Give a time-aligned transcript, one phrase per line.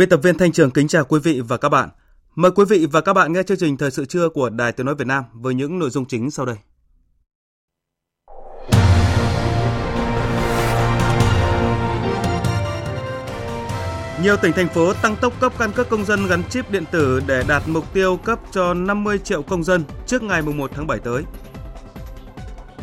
[0.00, 1.88] Biên tập viên Thanh Trường kính chào quý vị và các bạn.
[2.34, 4.86] Mời quý vị và các bạn nghe chương trình Thời sự trưa của Đài Tiếng
[4.86, 6.56] Nói Việt Nam với những nội dung chính sau đây.
[14.22, 17.22] Nhiều tỉnh, thành phố tăng tốc cấp căn cước công dân gắn chip điện tử
[17.26, 20.98] để đạt mục tiêu cấp cho 50 triệu công dân trước ngày 1 tháng 7
[20.98, 21.22] tới.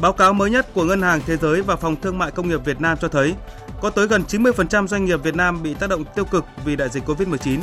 [0.02, 2.66] Báo cáo mới nhất của Ngân hàng Thế giới và Phòng Thương mại Công nghiệp
[2.66, 3.36] Việt Nam cho thấy
[3.82, 6.90] có tới gần 90% doanh nghiệp Việt Nam bị tác động tiêu cực vì đại
[6.90, 7.60] dịch Covid-19.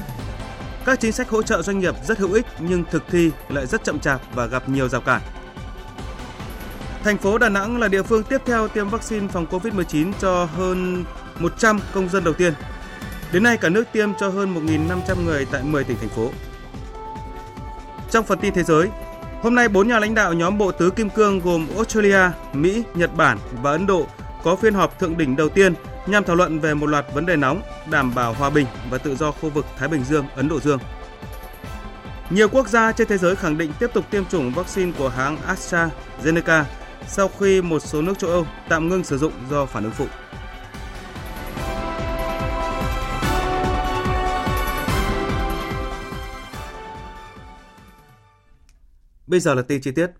[0.85, 3.85] Các chính sách hỗ trợ doanh nghiệp rất hữu ích nhưng thực thi lại rất
[3.85, 5.23] chậm chạp và gặp nhiều rào cản.
[7.05, 11.05] Thành phố Đà Nẵng là địa phương tiếp theo tiêm vaccine phòng Covid-19 cho hơn
[11.39, 12.53] 100 công dân đầu tiên.
[13.33, 16.31] Đến nay cả nước tiêm cho hơn 1.500 người tại 10 tỉnh thành phố.
[18.11, 18.89] Trong phần tin thế giới,
[19.43, 23.17] hôm nay bốn nhà lãnh đạo nhóm Bộ Tứ Kim Cương gồm Australia, Mỹ, Nhật
[23.17, 24.07] Bản và Ấn Độ
[24.45, 25.75] có phiên họp thượng đỉnh đầu tiên
[26.07, 29.17] nhằm thảo luận về một loạt vấn đề nóng, đảm bảo hòa bình và tự
[29.17, 30.79] do khu vực Thái Bình Dương, Ấn Độ Dương.
[32.31, 35.39] Nhiều quốc gia trên thế giới khẳng định tiếp tục tiêm chủng vaccine của hãng
[35.47, 36.65] AstraZeneca
[37.07, 40.07] sau khi một số nước châu Âu tạm ngưng sử dụng do phản ứng phụ.
[49.27, 50.11] Bây giờ là tin chi tiết.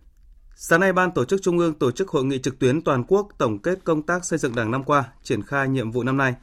[0.57, 3.29] Sáng nay, Ban Tổ chức Trung ương tổ chức hội nghị trực tuyến toàn quốc
[3.39, 6.35] tổng kết công tác xây dựng Đảng năm qua, triển khai nhiệm vụ năm nay.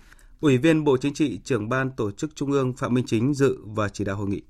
[0.41, 3.57] Ủy viên Bộ Chính trị, trưởng Ban Tổ chức Trung ương Phạm Minh Chính dự
[3.65, 4.41] và chỉ đạo hội nghị.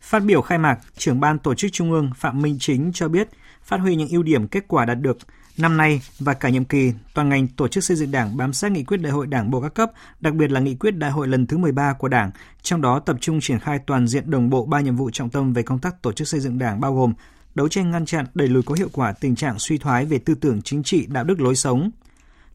[0.00, 3.28] Phát biểu khai mạc, trưởng Ban Tổ chức Trung ương Phạm Minh Chính cho biết,
[3.62, 5.18] phát huy những ưu điểm kết quả đạt được
[5.58, 8.72] năm nay và cả nhiệm kỳ, toàn ngành tổ chức xây dựng Đảng bám sát
[8.72, 9.90] nghị quyết Đại hội Đảng bộ các cấp,
[10.20, 12.30] đặc biệt là nghị quyết Đại hội lần thứ 13 của Đảng,
[12.62, 15.52] trong đó tập trung triển khai toàn diện đồng bộ ba nhiệm vụ trọng tâm
[15.52, 17.12] về công tác tổ chức xây dựng Đảng bao gồm
[17.58, 20.34] đấu tranh ngăn chặn đẩy lùi có hiệu quả tình trạng suy thoái về tư
[20.34, 21.90] tưởng chính trị, đạo đức lối sống,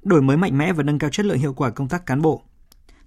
[0.04, 2.42] đổi mới mạnh mẽ và nâng cao chất lượng hiệu quả công tác cán bộ.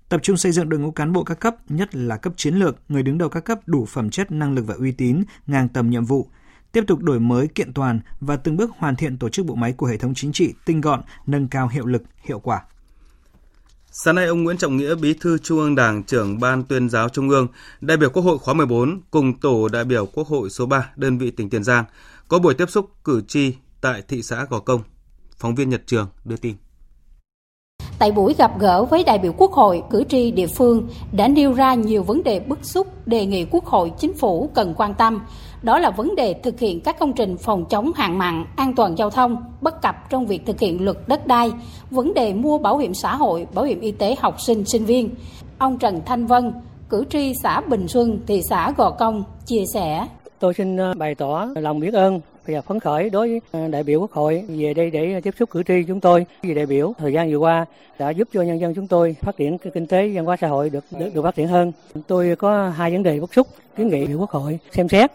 [0.09, 2.77] Tập trung xây dựng đội ngũ cán bộ các cấp, nhất là cấp chiến lược,
[2.89, 5.91] người đứng đầu các cấp đủ phẩm chất, năng lực và uy tín, ngang tầm
[5.91, 6.29] nhiệm vụ,
[6.73, 9.73] tiếp tục đổi mới kiện toàn và từng bước hoàn thiện tổ chức bộ máy
[9.73, 12.63] của hệ thống chính trị tinh gọn, nâng cao hiệu lực, hiệu quả.
[13.99, 17.09] Sáng nay, ông Nguyễn Trọng Nghĩa, Bí thư Trung ương Đảng, trưởng Ban tuyên giáo
[17.09, 17.49] Trung ương,
[17.81, 21.19] đại biểu Quốc hội khóa 14 cùng tổ đại biểu Quốc hội số 3, đơn
[21.19, 21.85] vị tỉnh Tiền Giang,
[22.29, 24.81] có buổi tiếp xúc cử tri tại thị xã Gò Công.
[25.39, 26.55] Phóng viên Nhật Trường đưa tin.
[27.99, 31.53] Tại buổi gặp gỡ với đại biểu Quốc hội, cử tri địa phương đã nêu
[31.53, 35.21] ra nhiều vấn đề bức xúc đề nghị Quốc hội, Chính phủ cần quan tâm.
[35.67, 38.99] Đó là vấn đề thực hiện các công trình phòng chống hạn mặn, an toàn
[38.99, 41.51] giao thông, bất cập trong việc thực hiện luật đất đai,
[41.91, 45.11] vấn đề mua bảo hiểm xã hội, bảo hiểm y tế học sinh, sinh viên.
[45.59, 46.53] Ông Trần Thanh Vân,
[46.89, 50.07] cử tri xã Bình Xuân, thị xã Gò Công, chia sẻ.
[50.39, 53.83] Tôi xin ờ, bày tỏ lòng biết ơn và phấn khởi đối với ờ, đại
[53.83, 56.27] biểu Quốc hội về đây để tiếp xúc cử tri chúng tôi.
[56.43, 57.67] Vì đại biểu thời gian vừa qua
[57.99, 60.71] đã giúp cho nhân dân chúng tôi phát triển kinh tế văn hóa xã hội
[60.71, 61.73] được được, được phát triển hơn.
[62.07, 63.47] Tôi có hai vấn đề bức xúc
[63.77, 65.11] kiến nghị Quốc hội xem xét.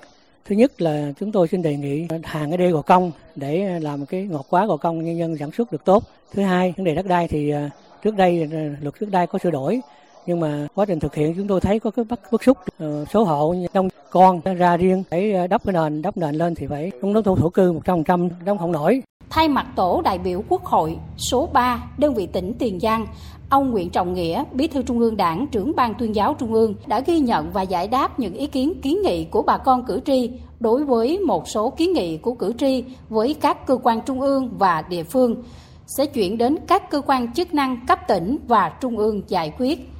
[0.46, 4.06] Thứ nhất là chúng tôi xin đề nghị hàng cái đê gò công để làm
[4.06, 6.04] cái ngọt quá gò công nhân dân sản xuất được tốt.
[6.34, 7.70] Thứ hai, vấn đề đất đai thì à,
[8.04, 9.82] trước đây à, luật đất đai có sửa đổi
[10.26, 13.06] nhưng mà quá trình thực hiện chúng tôi thấy có cái bất bức xúc ờ,
[13.06, 16.68] số hộ trong con ra riêng để à, đắp cái nền đắp nền lên thì
[16.68, 20.44] phải không đóng thổ, thổ cư 100% đóng không nổi Thay mặt tổ đại biểu
[20.50, 23.08] Quốc hội số 3, đơn vị tỉnh Tiền Giang,
[23.52, 26.76] ông Nguyễn Trọng Nghĩa, Bí thư Trung ương Đảng, trưởng ban tuyên giáo Trung ương
[26.88, 30.00] đã ghi nhận và giải đáp những ý kiến kiến nghị của bà con cử
[30.06, 34.22] tri đối với một số kiến nghị của cử tri với các cơ quan trung
[34.22, 35.44] ương và địa phương
[35.86, 39.91] sẽ chuyển đến các cơ quan chức năng cấp tỉnh và trung ương giải quyết.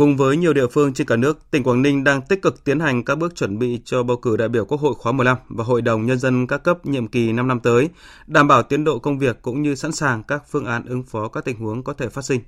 [0.00, 2.80] Cùng với nhiều địa phương trên cả nước, tỉnh Quảng Ninh đang tích cực tiến
[2.80, 5.64] hành các bước chuẩn bị cho bầu cử đại biểu Quốc hội khóa 15 và
[5.64, 7.88] Hội đồng Nhân dân các cấp nhiệm kỳ 5 năm tới,
[8.26, 11.28] đảm bảo tiến độ công việc cũng như sẵn sàng các phương án ứng phó
[11.28, 12.40] các tình huống có thể phát sinh.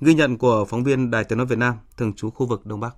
[0.00, 2.80] Ghi nhận của phóng viên Đài Tiếng Nói Việt Nam, thường trú khu vực Đông
[2.80, 2.94] Bắc.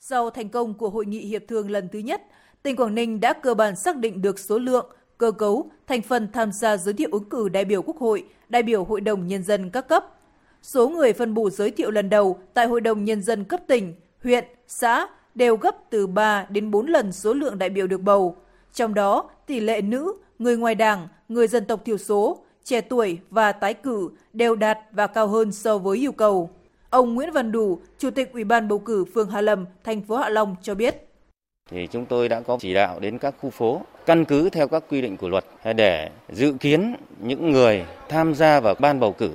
[0.00, 2.22] Sau thành công của hội nghị hiệp thường lần thứ nhất,
[2.62, 4.86] tỉnh Quảng Ninh đã cơ bản xác định được số lượng,
[5.18, 8.62] cơ cấu, thành phần tham gia giới thiệu ứng cử đại biểu Quốc hội, đại
[8.62, 10.13] biểu Hội đồng Nhân dân các cấp.
[10.64, 13.94] Số người phân bổ giới thiệu lần đầu tại Hội đồng Nhân dân cấp tỉnh,
[14.22, 18.36] huyện, xã đều gấp từ 3 đến 4 lần số lượng đại biểu được bầu.
[18.72, 23.18] Trong đó, tỷ lệ nữ, người ngoài đảng, người dân tộc thiểu số, trẻ tuổi
[23.30, 26.50] và tái cử đều đạt và cao hơn so với yêu cầu.
[26.90, 30.16] Ông Nguyễn Văn Đủ, Chủ tịch Ủy ban bầu cử phường hà Lâm, thành phố
[30.16, 31.08] Hạ Long cho biết.
[31.70, 34.84] Thì chúng tôi đã có chỉ đạo đến các khu phố căn cứ theo các
[34.90, 35.44] quy định của luật
[35.76, 39.30] để dự kiến những người tham gia vào ban bầu cử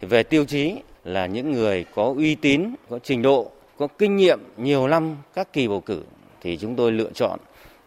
[0.00, 4.40] về tiêu chí là những người có uy tín, có trình độ, có kinh nghiệm
[4.56, 6.02] nhiều năm các kỳ bầu cử
[6.40, 7.38] thì chúng tôi lựa chọn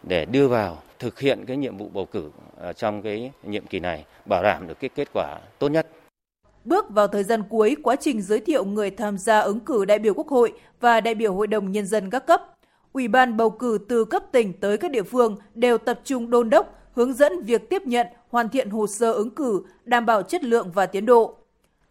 [0.02, 2.30] để đưa vào thực hiện cái nhiệm vụ bầu cử
[2.76, 5.86] trong cái nhiệm kỳ này bảo đảm được cái kết quả tốt nhất.
[6.64, 9.98] Bước vào thời gian cuối quá trình giới thiệu người tham gia ứng cử đại
[9.98, 12.42] biểu Quốc hội và đại biểu Hội đồng Nhân dân các cấp,
[12.92, 16.50] Ủy ban bầu cử từ cấp tỉnh tới các địa phương đều tập trung đôn
[16.50, 20.44] đốc, hướng dẫn việc tiếp nhận, hoàn thiện hồ sơ ứng cử, đảm bảo chất
[20.44, 21.36] lượng và tiến độ.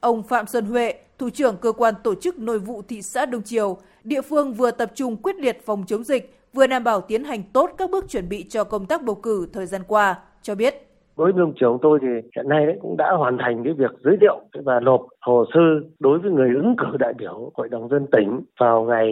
[0.02, 3.42] Ông Phạm Xuân Huệ, Thủ trưởng Cơ quan Tổ chức Nội vụ thị xã Đông
[3.42, 7.24] Triều, địa phương vừa tập trung quyết liệt phòng chống dịch, vừa đảm bảo tiến
[7.24, 10.56] hành tốt các bước chuẩn bị cho công tác bầu cử thời gian qua, cho
[10.56, 10.74] biết.
[11.16, 14.18] Với ông trưởng tôi thì hiện nay đấy cũng đã hoàn thành cái việc giới
[14.22, 15.60] thiệu và nộp hồ sơ
[16.00, 19.08] đối với người ứng cử đại biểu Hội đồng dân tỉnh vào ngày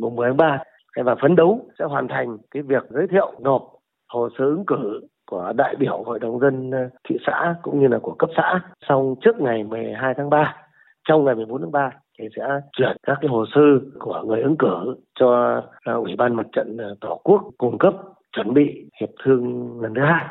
[0.00, 0.58] 10 tháng 3
[1.04, 3.74] và phấn đấu sẽ hoàn thành cái việc giới thiệu nộp
[4.08, 5.00] hồ sơ ứng cử
[5.34, 8.60] của đại biểu Hội đồng dân ờ, thị xã cũng như là của cấp xã
[8.88, 10.56] xong trước ngày 12 tháng 3.
[11.08, 12.42] Trong ngày 14 tháng 3 thì sẽ
[12.72, 13.60] chuyển các cái hồ sơ
[14.00, 17.94] của người ứng cử cho ờ, Ủy ban Mặt trận ờ, Tổ quốc cung cấp
[18.32, 19.44] chuẩn bị hiệp thương
[19.80, 20.24] lần thứ hai.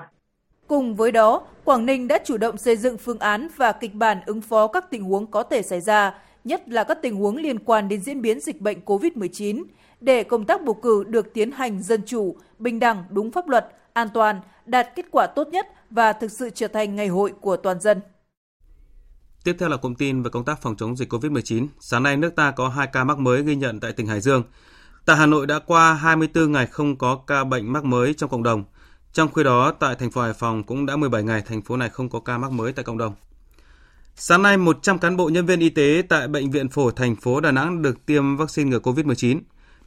[0.68, 4.18] Cùng với đó, Quảng Ninh đã chủ động xây dựng phương án và kịch bản
[4.26, 6.14] ứng phó các tình huống có thể xảy ra,
[6.44, 9.64] nhất là các tình huống liên quan đến diễn biến dịch bệnh COVID-19,
[10.02, 13.66] để công tác bầu cử được tiến hành dân chủ, bình đẳng, đúng pháp luật,
[13.94, 17.58] an toàn, đạt kết quả tốt nhất và thực sự trở thành ngày hội của
[17.58, 18.02] toàn dân.
[19.44, 21.68] Tiếp theo là cụm tin về công tác phòng chống dịch COVID-19.
[21.80, 24.44] Sáng nay nước ta có 2 ca mắc mới ghi nhận tại tỉnh Hải Dương.
[25.06, 28.44] Tại Hà Nội đã qua 24 ngày không có ca bệnh mắc mới trong cộng
[28.44, 28.64] đồng.
[29.14, 31.90] Trong khi đó, tại thành phố Hải Phòng cũng đã 17 ngày thành phố này
[31.90, 33.16] không có ca mắc mới tại cộng đồng.
[34.16, 37.40] Sáng nay, 100 cán bộ nhân viên y tế tại Bệnh viện Phổi thành phố
[37.40, 39.40] Đà Nẵng được tiêm vaccine ngừa COVID-19.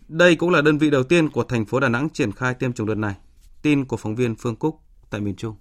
[0.09, 2.73] Đây cũng là đơn vị đầu tiên của thành phố Đà Nẵng triển khai tiêm
[2.73, 3.15] chủng đợt này.
[3.67, 4.81] Tin của phóng viên Phương Cúc
[5.11, 5.55] tại miền Trung.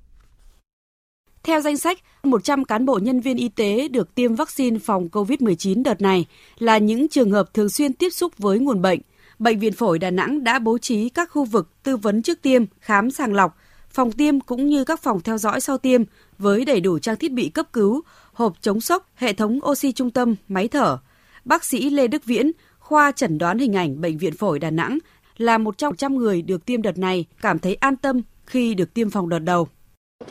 [1.44, 5.84] Theo danh sách, 100 cán bộ nhân viên y tế được tiêm vaccine phòng COVID-19
[5.84, 6.26] đợt này
[6.58, 9.00] là những trường hợp thường xuyên tiếp xúc với nguồn bệnh.
[9.40, 12.64] Bệnh viện Phổi Đà Nẵng đã bố trí các khu vực tư vấn trước tiêm,
[12.80, 13.58] khám sàng lọc,
[13.90, 16.04] phòng tiêm cũng như các phòng theo dõi sau tiêm
[16.38, 18.02] với đầy đủ trang thiết bị cấp cứu,
[18.34, 20.98] hộp chống sốc, hệ thống oxy trung tâm, máy thở.
[21.46, 24.98] Bác sĩ Lê Đức Viễn, khoa chẩn đoán hình ảnh Bệnh viện Phổi Đà Nẵng
[25.38, 28.94] là một trong trăm người được tiêm đợt này cảm thấy an tâm khi được
[28.94, 29.68] tiêm phòng đợt đầu.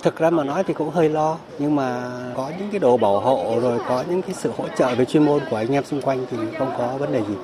[0.02, 3.20] Thực ra mà nói thì cũng hơi lo, nhưng mà có những cái đồ bảo
[3.20, 6.02] hộ rồi có những cái sự hỗ trợ về chuyên môn của anh em xung
[6.02, 7.34] quanh thì không có vấn đề gì.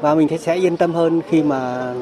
[0.00, 1.92] Và mình thấy sẽ yên tâm hơn khi mà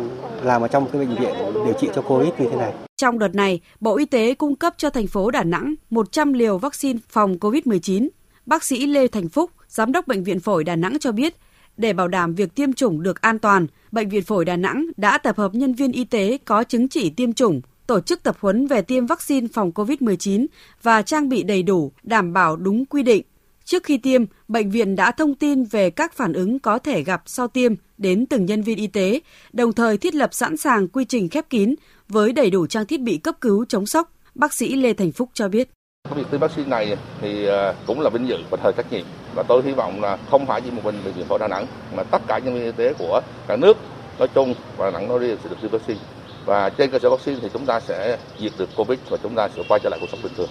[0.43, 2.73] làm ở trong cái bệnh viện điều trị cho Covid như thế này.
[2.97, 6.59] Trong đợt này, Bộ Y tế cung cấp cho thành phố Đà Nẵng 100 liều
[6.59, 8.09] vaccine phòng COVID-19.
[8.47, 11.37] Bác sĩ Lê Thành Phúc, Giám đốc Bệnh viện Phổi Đà Nẵng cho biết,
[11.81, 15.19] để bảo đảm việc tiêm chủng được an toàn, Bệnh viện Phổi Đà Nẵng đã
[15.19, 18.67] tập hợp nhân viên y tế có chứng chỉ tiêm chủng, tổ chức tập huấn
[18.67, 20.47] về tiêm vaccine phòng COVID-19
[20.83, 23.23] và trang bị đầy đủ, đảm bảo đúng quy định.
[23.65, 27.23] Trước khi tiêm, bệnh viện đã thông tin về các phản ứng có thể gặp
[27.27, 29.21] sau tiêm đến từng nhân viên y tế,
[29.53, 31.75] đồng thời thiết lập sẵn sàng quy trình khép kín
[32.09, 34.13] với đầy đủ trang thiết bị cấp cứu chống sốc.
[34.35, 35.71] Bác sĩ Lê Thành Phúc cho biết.
[36.11, 39.05] Cái việc tiêm vaccine này thì ờ, cũng là vinh dự và thời trách nhiệm
[39.35, 41.67] và tôi hy vọng là không phải chỉ một mình bệnh viện phổi Đà Nẵng
[41.97, 43.77] mà tất cả nhân viên y tế của cả nước
[44.19, 46.01] nói chung và Đà Nẵng nói riêng sẽ được tiêm vaccine
[46.47, 49.49] và trên cơ sở vaccine thì chúng ta sẽ diệt được Covid và chúng ta
[49.57, 50.49] sẽ quay trở lại cuộc sống bình thường.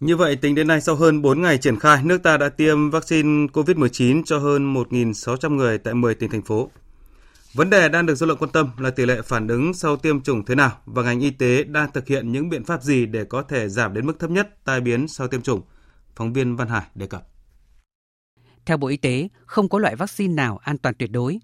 [0.00, 2.90] Như vậy, tính đến nay sau hơn 4 ngày triển khai, nước ta đã tiêm
[2.90, 6.68] vaccine COVID-19 cho hơn 1.600 người tại 10 tỉnh thành phố.
[7.54, 10.20] Vấn đề đang được dư luận quan tâm là tỷ lệ phản ứng sau tiêm
[10.20, 13.24] chủng thế nào và ngành y tế đang thực hiện những biện pháp gì để
[13.24, 15.62] có thể giảm đến mức thấp nhất tai biến sau tiêm chủng.
[16.16, 17.26] Phóng viên Văn Hải đề cập.
[18.66, 21.38] Theo Bộ Y tế, không có loại vaccine nào an toàn tuyệt đối.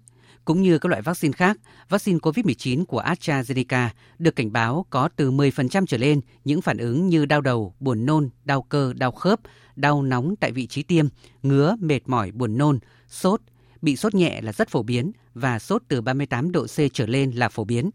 [0.45, 1.57] Cũng như các loại vaccine khác,
[1.89, 3.87] vaccine COVID-19 của AstraZeneca
[4.19, 8.05] được cảnh báo có từ 10% trở lên những phản ứng như đau đầu, buồn
[8.05, 9.39] nôn, đau cơ, đau khớp,
[9.75, 11.07] đau nóng tại vị trí tiêm,
[11.43, 13.41] ngứa, mệt mỏi, buồn nôn, sốt,
[13.87, 17.31] bị sốt nhẹ là rất phổ biến và sốt từ 38 độ C trở lên
[17.31, 17.89] là phổ biến.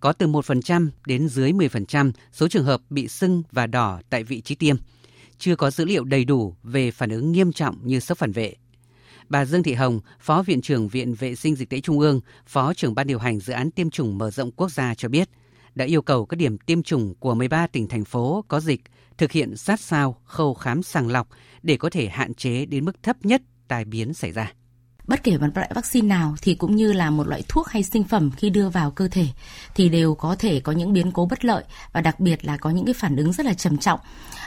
[0.00, 4.40] Có từ 1% đến dưới 10% số trường hợp bị sưng và đỏ tại vị
[4.40, 4.76] trí tiêm.
[5.38, 8.54] Chưa có dữ liệu đầy đủ về phản ứng nghiêm trọng như sốc phản vệ.
[9.28, 12.74] Bà Dương Thị Hồng, Phó Viện trưởng Viện Vệ sinh Dịch tễ Trung ương, Phó
[12.74, 15.28] trưởng Ban điều hành dự án tiêm chủng mở rộng quốc gia cho biết,
[15.74, 18.80] đã yêu cầu các điểm tiêm chủng của 13 tỉnh thành phố có dịch
[19.18, 21.28] thực hiện sát sao khâu khám sàng lọc
[21.62, 24.52] để có thể hạn chế đến mức thấp nhất tai biến xảy ra
[25.06, 28.04] bất kể một loại vaccine nào thì cũng như là một loại thuốc hay sinh
[28.04, 29.26] phẩm khi đưa vào cơ thể
[29.74, 32.70] thì đều có thể có những biến cố bất lợi và đặc biệt là có
[32.70, 34.00] những cái phản ứng rất là trầm trọng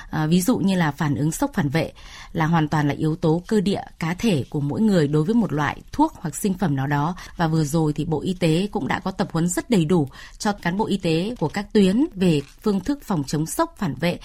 [0.10, 1.92] à, ví dụ như là phản ứng sốc phản vệ
[2.34, 5.36] là hoàn toàn là yếu tố cơ địa cá thể của mỗi người đối với
[5.36, 8.68] một loại thuốc hoặc sinh phẩm nào đó và vừa rồi thì Bộ Y tế
[8.72, 11.74] cũng đã có tập huấn rất đầy đủ cho cán bộ y tế của các
[11.74, 14.20] tuyến về phương thức phòng chống sốc phản vệ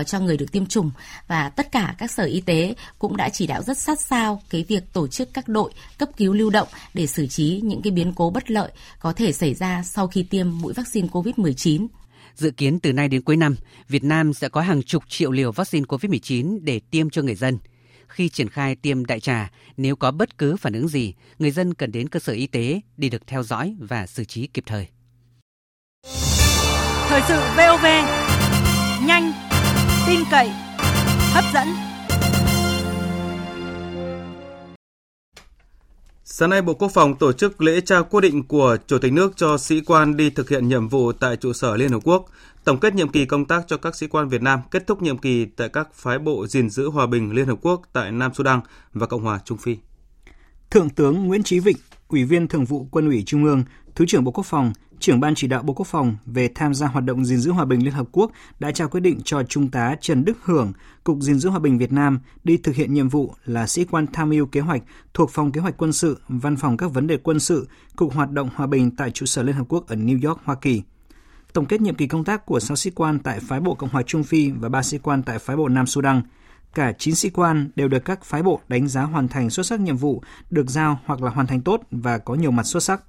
[0.00, 0.90] uh, cho người được tiêm chủng
[1.28, 4.64] và tất cả các sở y tế cũng đã chỉ đạo rất sát sao cái
[4.68, 8.12] việc tổ chức các đội cấp cứu lưu động để xử trí những cái biến
[8.16, 11.86] cố bất lợi có thể xảy ra sau khi tiêm mũi vaccine COVID-19.
[12.36, 13.56] Dự kiến từ nay đến cuối năm,
[13.88, 17.58] Việt Nam sẽ có hàng chục triệu liều vaccine COVID-19 để tiêm cho người dân.
[18.08, 21.74] Khi triển khai tiêm đại trà, nếu có bất cứ phản ứng gì, người dân
[21.74, 24.86] cần đến cơ sở y tế để được theo dõi và xử trí kịp thời.
[27.08, 27.86] Thời sự VOV,
[29.06, 29.32] nhanh,
[30.06, 30.48] tin cậy,
[31.32, 31.95] hấp dẫn.
[36.28, 39.32] Sáng nay, Bộ Quốc phòng tổ chức lễ trao quyết định của Chủ tịch nước
[39.36, 42.26] cho sĩ quan đi thực hiện nhiệm vụ tại trụ sở Liên Hợp Quốc,
[42.64, 45.18] tổng kết nhiệm kỳ công tác cho các sĩ quan Việt Nam, kết thúc nhiệm
[45.18, 48.60] kỳ tại các phái bộ gìn giữ hòa bình Liên Hợp Quốc tại Nam Sudan
[48.92, 49.76] và Cộng hòa Trung Phi.
[50.70, 51.76] Thượng tướng Nguyễn Chí Vịnh,
[52.08, 53.64] Ủy viên Thường vụ Quân ủy Trung ương,
[53.96, 56.86] Thứ trưởng Bộ Quốc phòng, trưởng ban chỉ đạo Bộ Quốc phòng về tham gia
[56.86, 59.68] hoạt động gìn giữ hòa bình Liên Hợp Quốc đã trao quyết định cho Trung
[59.68, 60.72] tá Trần Đức Hưởng,
[61.04, 64.06] Cục gìn giữ hòa bình Việt Nam đi thực hiện nhiệm vụ là sĩ quan
[64.12, 64.82] tham mưu kế hoạch
[65.14, 68.30] thuộc Phòng Kế hoạch Quân sự, Văn phòng các vấn đề quân sự, Cục Hoạt
[68.30, 70.82] động Hòa bình tại trụ sở Liên Hợp Quốc ở New York, Hoa Kỳ.
[71.52, 74.02] Tổng kết nhiệm kỳ công tác của 6 sĩ quan tại phái bộ Cộng hòa
[74.02, 76.22] Trung Phi và 3 sĩ quan tại phái bộ Nam Sudan–
[76.76, 79.80] cả 9 sĩ quan đều được các phái bộ đánh giá hoàn thành xuất sắc
[79.80, 83.02] nhiệm vụ được giao hoặc là hoàn thành tốt và có nhiều mặt xuất sắc.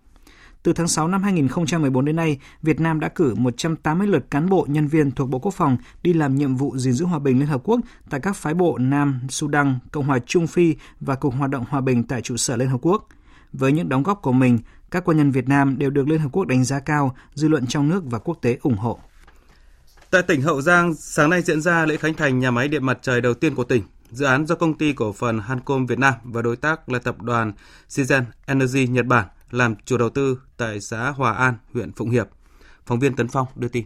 [0.67, 4.65] Từ tháng 6 năm 2014 đến nay, Việt Nam đã cử 180 lượt cán bộ
[4.69, 7.47] nhân viên thuộc Bộ Quốc phòng đi làm nhiệm vụ gìn giữ hòa bình Liên
[7.47, 11.51] Hợp Quốc tại các phái bộ Nam, Sudan, Cộng hòa Trung Phi và Cục Hoạt
[11.51, 13.07] động Hòa bình tại trụ sở Liên Hợp Quốc.
[13.53, 14.59] Với những đóng góp của mình,
[14.91, 17.67] các quân nhân Việt Nam đều được Liên Hợp Quốc đánh giá cao, dư luận
[17.67, 18.99] trong nước và quốc tế ủng hộ.
[20.09, 22.99] Tại tỉnh Hậu Giang, sáng nay diễn ra lễ khánh thành nhà máy điện mặt
[23.01, 23.83] trời đầu tiên của tỉnh.
[24.11, 27.21] Dự án do công ty cổ phần Hancom Việt Nam và đối tác là tập
[27.21, 27.53] đoàn
[27.89, 32.27] Shizen Energy Nhật Bản làm chủ đầu tư tại xã Hòa An, huyện Phụng Hiệp.
[32.85, 33.85] Phóng viên Tấn Phong đưa tin.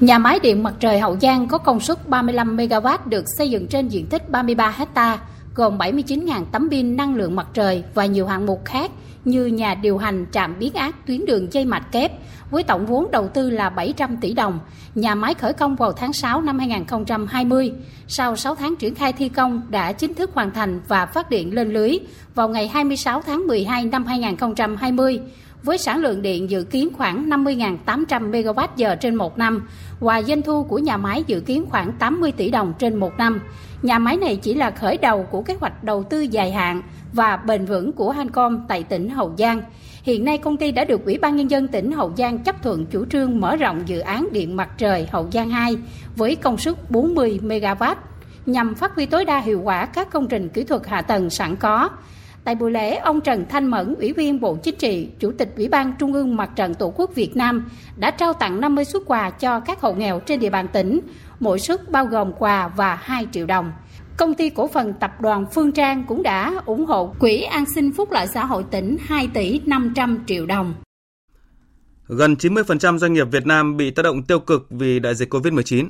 [0.00, 3.66] Nhà máy điện mặt trời Hậu Giang có công suất 35 MW được xây dựng
[3.66, 5.22] trên diện tích 33 hectare
[5.54, 8.90] gồm 79.000 tấm pin năng lượng mặt trời và nhiều hạng mục khác
[9.24, 12.12] như nhà điều hành trạm biến áp tuyến đường dây mạch kép
[12.50, 14.58] với tổng vốn đầu tư là 700 tỷ đồng.
[14.94, 17.72] Nhà máy khởi công vào tháng 6 năm 2020.
[18.08, 21.54] Sau 6 tháng triển khai thi công đã chính thức hoàn thành và phát điện
[21.54, 21.98] lên lưới
[22.34, 25.20] vào ngày 26 tháng 12 năm 2020
[25.64, 29.68] với sản lượng điện dự kiến khoảng 50.800 MWh trên một năm,
[30.00, 33.40] và doanh thu của nhà máy dự kiến khoảng 80 tỷ đồng trên một năm.
[33.82, 37.36] Nhà máy này chỉ là khởi đầu của kế hoạch đầu tư dài hạn và
[37.36, 39.62] bền vững của Hancom tại tỉnh Hậu Giang.
[40.02, 42.86] Hiện nay, công ty đã được Ủy ban Nhân dân tỉnh Hậu Giang chấp thuận
[42.86, 45.76] chủ trương mở rộng dự án điện mặt trời Hậu Giang 2
[46.16, 47.94] với công suất 40 MW
[48.46, 51.56] nhằm phát huy tối đa hiệu quả các công trình kỹ thuật hạ tầng sẵn
[51.56, 51.88] có.
[52.44, 55.68] Tại buổi lễ, ông Trần Thanh Mẫn, Ủy viên Bộ Chính trị, Chủ tịch Ủy
[55.68, 57.64] ban Trung ương Mặt trận Tổ quốc Việt Nam
[57.96, 61.00] đã trao tặng 50 suất quà cho các hộ nghèo trên địa bàn tỉnh,
[61.40, 63.72] mỗi suất bao gồm quà và 2 triệu đồng.
[64.16, 67.92] Công ty cổ phần tập đoàn Phương Trang cũng đã ủng hộ Quỹ an sinh
[67.92, 70.74] phúc lợi xã hội tỉnh 2 tỷ 500 triệu đồng.
[72.08, 75.88] Gần 90% doanh nghiệp Việt Nam bị tác động tiêu cực vì đại dịch COVID-19.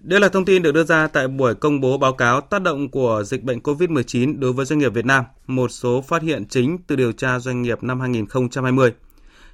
[0.00, 2.90] Đây là thông tin được đưa ra tại buổi công bố báo cáo tác động
[2.90, 6.78] của dịch bệnh COVID-19 đối với doanh nghiệp Việt Nam, một số phát hiện chính
[6.86, 8.92] từ điều tra doanh nghiệp năm 2020.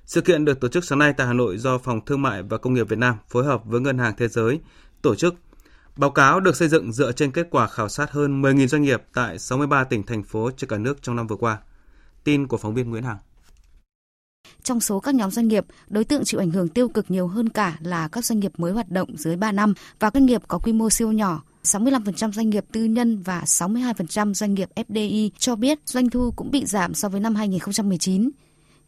[0.05, 2.59] Sự kiện được tổ chức sáng nay tại Hà Nội do Phòng Thương mại và
[2.59, 4.61] Công nghiệp Việt Nam phối hợp với Ngân hàng Thế giới
[5.03, 5.35] tổ chức
[5.97, 9.03] Báo cáo được xây dựng dựa trên kết quả khảo sát hơn 10.000 doanh nghiệp
[9.15, 11.59] tại 63 tỉnh, thành phố trên cả nước trong năm vừa qua.
[12.25, 13.19] Tin của phóng viên Nguyễn Hằng.
[14.63, 17.49] Trong số các nhóm doanh nghiệp, đối tượng chịu ảnh hưởng tiêu cực nhiều hơn
[17.49, 20.59] cả là các doanh nghiệp mới hoạt động dưới 3 năm và doanh nghiệp có
[20.59, 21.43] quy mô siêu nhỏ.
[21.63, 26.51] 65% doanh nghiệp tư nhân và 62% doanh nghiệp FDI cho biết doanh thu cũng
[26.51, 28.31] bị giảm so với năm 2019.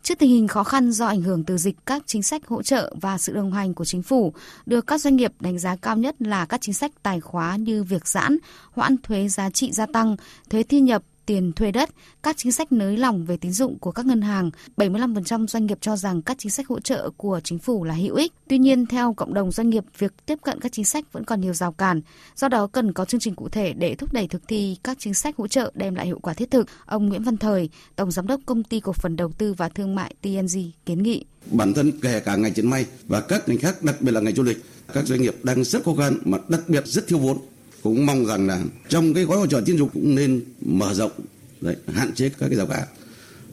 [0.03, 2.95] Trước tình hình khó khăn do ảnh hưởng từ dịch, các chính sách hỗ trợ
[3.01, 4.33] và sự đồng hành của chính phủ
[4.67, 7.85] được các doanh nghiệp đánh giá cao nhất là các chính sách tài khóa như
[7.85, 8.37] việc giãn,
[8.73, 10.17] hoãn thuế giá trị gia tăng,
[10.51, 11.91] thuế thu nhập, tiền thuê đất,
[12.23, 15.79] các chính sách nới lỏng về tín dụng của các ngân hàng, 75% doanh nghiệp
[15.81, 18.33] cho rằng các chính sách hỗ trợ của chính phủ là hữu ích.
[18.49, 21.41] Tuy nhiên, theo cộng đồng doanh nghiệp, việc tiếp cận các chính sách vẫn còn
[21.41, 22.01] nhiều rào cản.
[22.37, 25.15] Do đó, cần có chương trình cụ thể để thúc đẩy thực thi các chính
[25.15, 26.67] sách hỗ trợ đem lại hiệu quả thiết thực.
[26.87, 29.95] Ông Nguyễn Văn Thời, Tổng Giám đốc Công ty Cổ phần Đầu tư và Thương
[29.95, 31.25] mại TNG kiến nghị.
[31.51, 34.35] Bản thân kể cả ngành chiến may và các ngành khác, đặc biệt là ngành
[34.35, 37.39] du lịch, các doanh nghiệp đang rất khó khăn mà đặc biệt rất thiếu vốn
[37.83, 41.13] cũng mong rằng là trong cái gói hỗ trợ tín dụng cũng nên mở rộng
[41.61, 42.89] đấy, hạn chế các cái rào cản.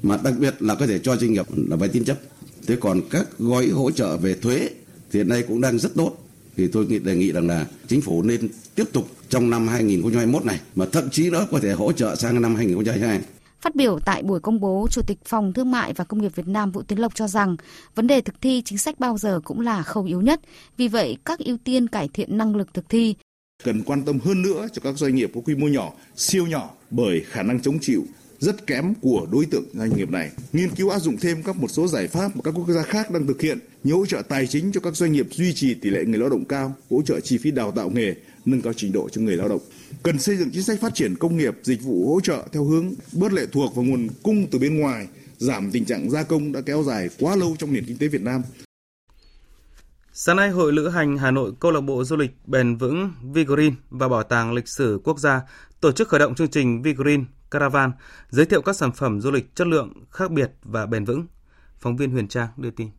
[0.03, 2.17] Mà đặc biệt là có thể cho doanh nghiệp là vay tín chấp.
[2.67, 4.69] Thế còn các gói hỗ trợ về thuế
[5.11, 6.17] thì hiện nay cũng đang rất tốt.
[6.57, 10.45] Thì tôi nghĩ đề nghị rằng là chính phủ nên tiếp tục trong năm 2021
[10.45, 13.19] này mà thậm chí nữa có thể hỗ trợ sang năm 2022
[13.61, 16.47] Phát biểu tại buổi công bố, Chủ tịch Phòng Thương mại và Công nghiệp Việt
[16.47, 17.55] Nam Vũ Tiến Lộc cho rằng
[17.95, 20.41] vấn đề thực thi chính sách bao giờ cũng là khâu yếu nhất.
[20.77, 23.15] Vì vậy, các ưu tiên cải thiện năng lực thực thi,
[23.65, 26.73] cần quan tâm hơn nữa cho các doanh nghiệp có quy mô nhỏ, siêu nhỏ
[26.91, 28.05] bởi khả năng chống chịu
[28.39, 30.31] rất kém của đối tượng doanh nghiệp này.
[30.53, 33.11] Nghiên cứu áp dụng thêm các một số giải pháp mà các quốc gia khác
[33.11, 35.89] đang thực hiện như hỗ trợ tài chính cho các doanh nghiệp duy trì tỷ
[35.89, 38.91] lệ người lao động cao, hỗ trợ chi phí đào tạo nghề, nâng cao trình
[38.91, 39.61] độ cho người lao động.
[40.03, 42.93] Cần xây dựng chính sách phát triển công nghiệp, dịch vụ hỗ trợ theo hướng
[43.13, 45.07] bớt lệ thuộc vào nguồn cung từ bên ngoài,
[45.37, 48.21] giảm tình trạng gia công đã kéo dài quá lâu trong nền kinh tế Việt
[48.21, 48.41] Nam.
[50.17, 53.75] Sáng nay, Hội Lữ hành Hà Nội Câu lạc bộ Du lịch Bền vững Vigreen
[53.89, 55.41] và Bảo tàng Lịch sử Quốc gia
[55.81, 57.91] tổ chức khởi động chương trình Vigreen Caravan,
[58.29, 61.25] giới thiệu các sản phẩm du lịch chất lượng, khác biệt và bền vững.
[61.79, 62.89] Phóng viên Huyền Trang đưa tin.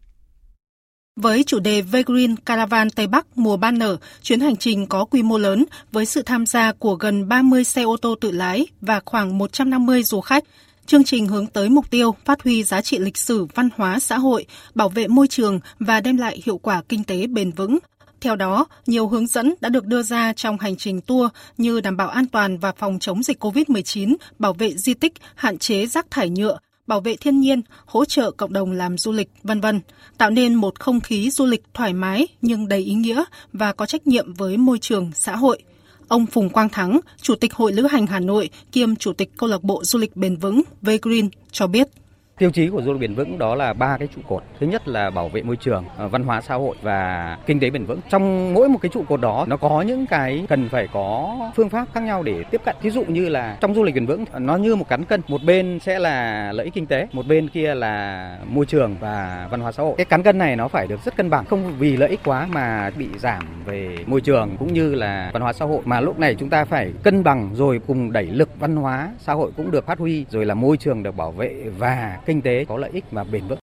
[1.20, 5.22] Với chủ đề Green Caravan Tây Bắc mùa ban nở, chuyến hành trình có quy
[5.22, 9.00] mô lớn với sự tham gia của gần 30 xe ô tô tự lái và
[9.04, 10.44] khoảng 150 du khách.
[10.86, 14.18] Chương trình hướng tới mục tiêu phát huy giá trị lịch sử, văn hóa, xã
[14.18, 17.78] hội, bảo vệ môi trường và đem lại hiệu quả kinh tế bền vững.
[18.20, 21.96] Theo đó, nhiều hướng dẫn đã được đưa ra trong hành trình tour như đảm
[21.96, 26.10] bảo an toàn và phòng chống dịch COVID-19, bảo vệ di tích, hạn chế rác
[26.10, 29.80] thải nhựa, bảo vệ thiên nhiên, hỗ trợ cộng đồng làm du lịch, vân vân,
[30.18, 33.86] tạo nên một không khí du lịch thoải mái nhưng đầy ý nghĩa và có
[33.86, 35.62] trách nhiệm với môi trường, xã hội.
[36.08, 39.48] Ông Phùng Quang Thắng, Chủ tịch Hội Lữ hành Hà Nội kiêm Chủ tịch câu
[39.48, 41.88] lạc bộ du lịch bền vững V-Green cho biết.
[42.38, 44.42] Tiêu chí của du lịch bền vững đó là ba cái trụ cột.
[44.60, 47.70] Thứ nhất là bảo vệ môi trường, ờ, văn hóa xã hội và kinh tế
[47.70, 48.00] bền vững.
[48.10, 51.68] Trong mỗi một cái trụ cột đó nó có những cái cần phải có phương
[51.68, 52.76] pháp khác nhau để tiếp cận.
[52.82, 55.40] Ví dụ như là trong du lịch bền vững nó như một cán cân, một
[55.46, 59.60] bên sẽ là lợi ích kinh tế, một bên kia là môi trường và văn
[59.60, 59.94] hóa xã hội.
[59.96, 62.46] Cái cán cân này nó phải được rất cân bằng, không vì lợi ích quá
[62.50, 66.18] mà bị giảm về môi trường cũng như là văn hóa xã hội mà lúc
[66.18, 69.70] này chúng ta phải cân bằng rồi cùng đẩy lực văn hóa xã hội cũng
[69.70, 72.90] được phát huy rồi là môi trường được bảo vệ và kinh tế có lợi
[72.90, 73.58] ích và bền vững.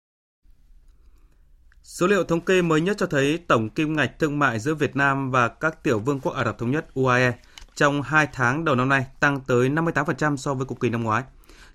[1.84, 4.95] Số liệu thống kê mới nhất cho thấy tổng kim ngạch thương mại giữa Việt
[4.95, 7.34] Nam và các tiểu vương quốc Ả Rập Thống Nhất UAE
[7.76, 11.24] trong 2 tháng đầu năm nay tăng tới 58% so với cùng kỳ năm ngoái.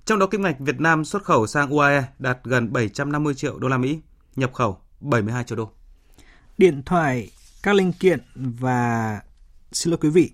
[0.04, 3.68] Trong đó kim ngạch Việt Nam xuất khẩu sang UAE đạt gần 750 triệu đô
[3.68, 4.00] la Mỹ,
[4.36, 5.70] nhập khẩu 72 triệu đô.
[6.58, 7.30] Điện thoại,
[7.62, 9.20] các linh kiện và
[9.72, 10.30] xin lỗi quý vị,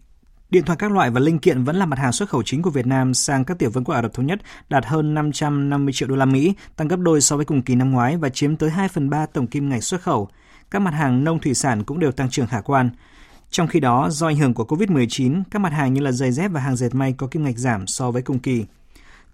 [0.52, 2.70] Điện thoại các loại và linh kiện vẫn là mặt hàng xuất khẩu chính của
[2.70, 6.08] Việt Nam sang các tiểu vương quốc Ả Rập thống nhất, đạt hơn 550 triệu
[6.08, 8.70] đô la Mỹ, tăng gấp đôi so với cùng kỳ năm ngoái và chiếm tới
[8.70, 10.28] 2 phần 3 tổng kim ngạch xuất khẩu.
[10.70, 12.90] Các mặt hàng nông thủy sản cũng đều tăng trưởng khả quan.
[13.50, 16.50] Trong khi đó, do ảnh hưởng của COVID-19, các mặt hàng như là giày dép
[16.50, 18.64] và hàng dệt may có kim ngạch giảm so với cùng kỳ.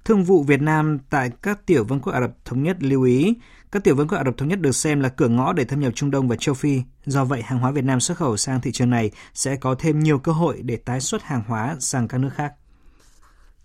[0.09, 3.35] Thương vụ Việt Nam tại các tiểu vương quốc Ả Rập thống nhất lưu ý,
[3.73, 5.81] các tiểu vương quốc Ả Rập thống nhất được xem là cửa ngõ để thâm
[5.81, 6.83] nhập Trung Đông và châu Phi.
[7.07, 10.01] Do vậy, hàng hóa Việt Nam xuất khẩu sang thị trường này sẽ có thêm
[10.01, 12.53] nhiều cơ hội để tái xuất hàng hóa sang các nước khác.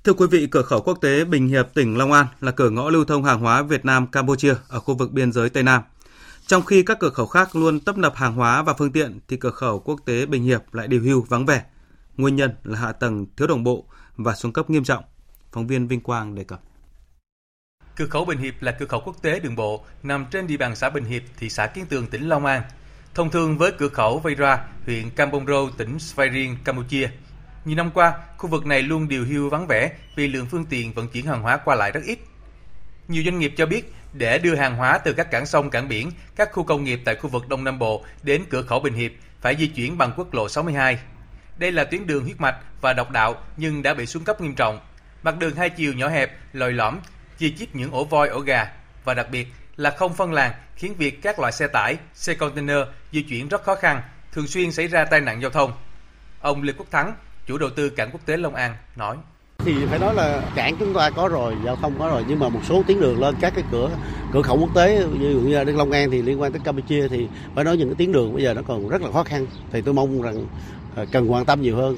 [0.04, 2.90] Thưa quý vị, cửa khẩu quốc tế Bình Hiệp, tỉnh Long An là cửa ngõ
[2.90, 5.82] lưu thông hàng hóa Việt Nam Campuchia ở khu vực biên giới Tây Nam.
[6.48, 9.38] Trong khi các cửa khẩu khác luôn tấp nập hàng hóa và phương tiện thì
[9.38, 11.64] cửa khẩu quốc tế Bình Hiệp lại điều hưu vắng vẻ.
[12.18, 15.04] Nguyên nhân là hạ tầng thiếu đồng bộ và xuống cấp nghiêm trọng.
[15.54, 16.62] Phóng viên Vinh Quang đề cập.
[17.96, 20.76] Cửa khẩu Bình Hiệp là cửa khẩu quốc tế đường bộ nằm trên địa bàn
[20.76, 22.62] xã Bình Hiệp, thị xã Kiến Tường, tỉnh Long An.
[23.14, 27.10] Thông thường với cửa khẩu Vayra, huyện Kampong Ro, tỉnh Svayriang, Campuchia.
[27.66, 30.94] Nhiều năm qua, khu vực này luôn điều hưu vắng vẻ vì lượng phương tiện
[30.94, 32.20] vận chuyển hàng hóa qua lại rất ít.
[33.08, 36.12] Nhiều doanh nghiệp cho biết, để đưa hàng hóa từ các cảng sông, cảng biển,
[36.36, 39.12] các khu công nghiệp tại khu vực Đông Nam Bộ đến cửa khẩu Bình Hiệp
[39.42, 41.00] phải di chuyển bằng quốc lộ 62.
[41.58, 44.56] Đây là tuyến đường huyết mạch và độc đạo nhưng đã bị xuống cấp nghiêm
[44.56, 44.80] trọng.
[45.24, 47.00] Mặt đường hai chiều nhỏ hẹp, lồi lõm,
[47.38, 48.72] chi chít những ổ voi, ổ gà.
[49.04, 52.78] Và đặc biệt là không phân làng khiến việc các loại xe tải, xe container
[53.12, 55.72] di chuyển rất khó khăn, thường xuyên xảy ra tai nạn giao thông.
[56.42, 57.16] Ông Lê Quốc Thắng,
[57.48, 59.18] chủ đầu tư cảng quốc tế Long An nói:
[59.58, 62.50] thì phải nói là cảng chúng ta có rồi giao thông có rồi nhưng mà
[62.50, 63.90] một số tuyến đường lên các cái cửa
[64.34, 67.28] cửa khẩu quốc tế như như đến Long An thì liên quan tới Campuchia thì
[67.56, 69.46] phải nói những cái tuyến đường bây giờ nó còn rất là khó khăn.
[69.72, 70.46] Thì tôi mong rằng
[70.96, 71.98] ờ, cần quan tâm nhiều hơn.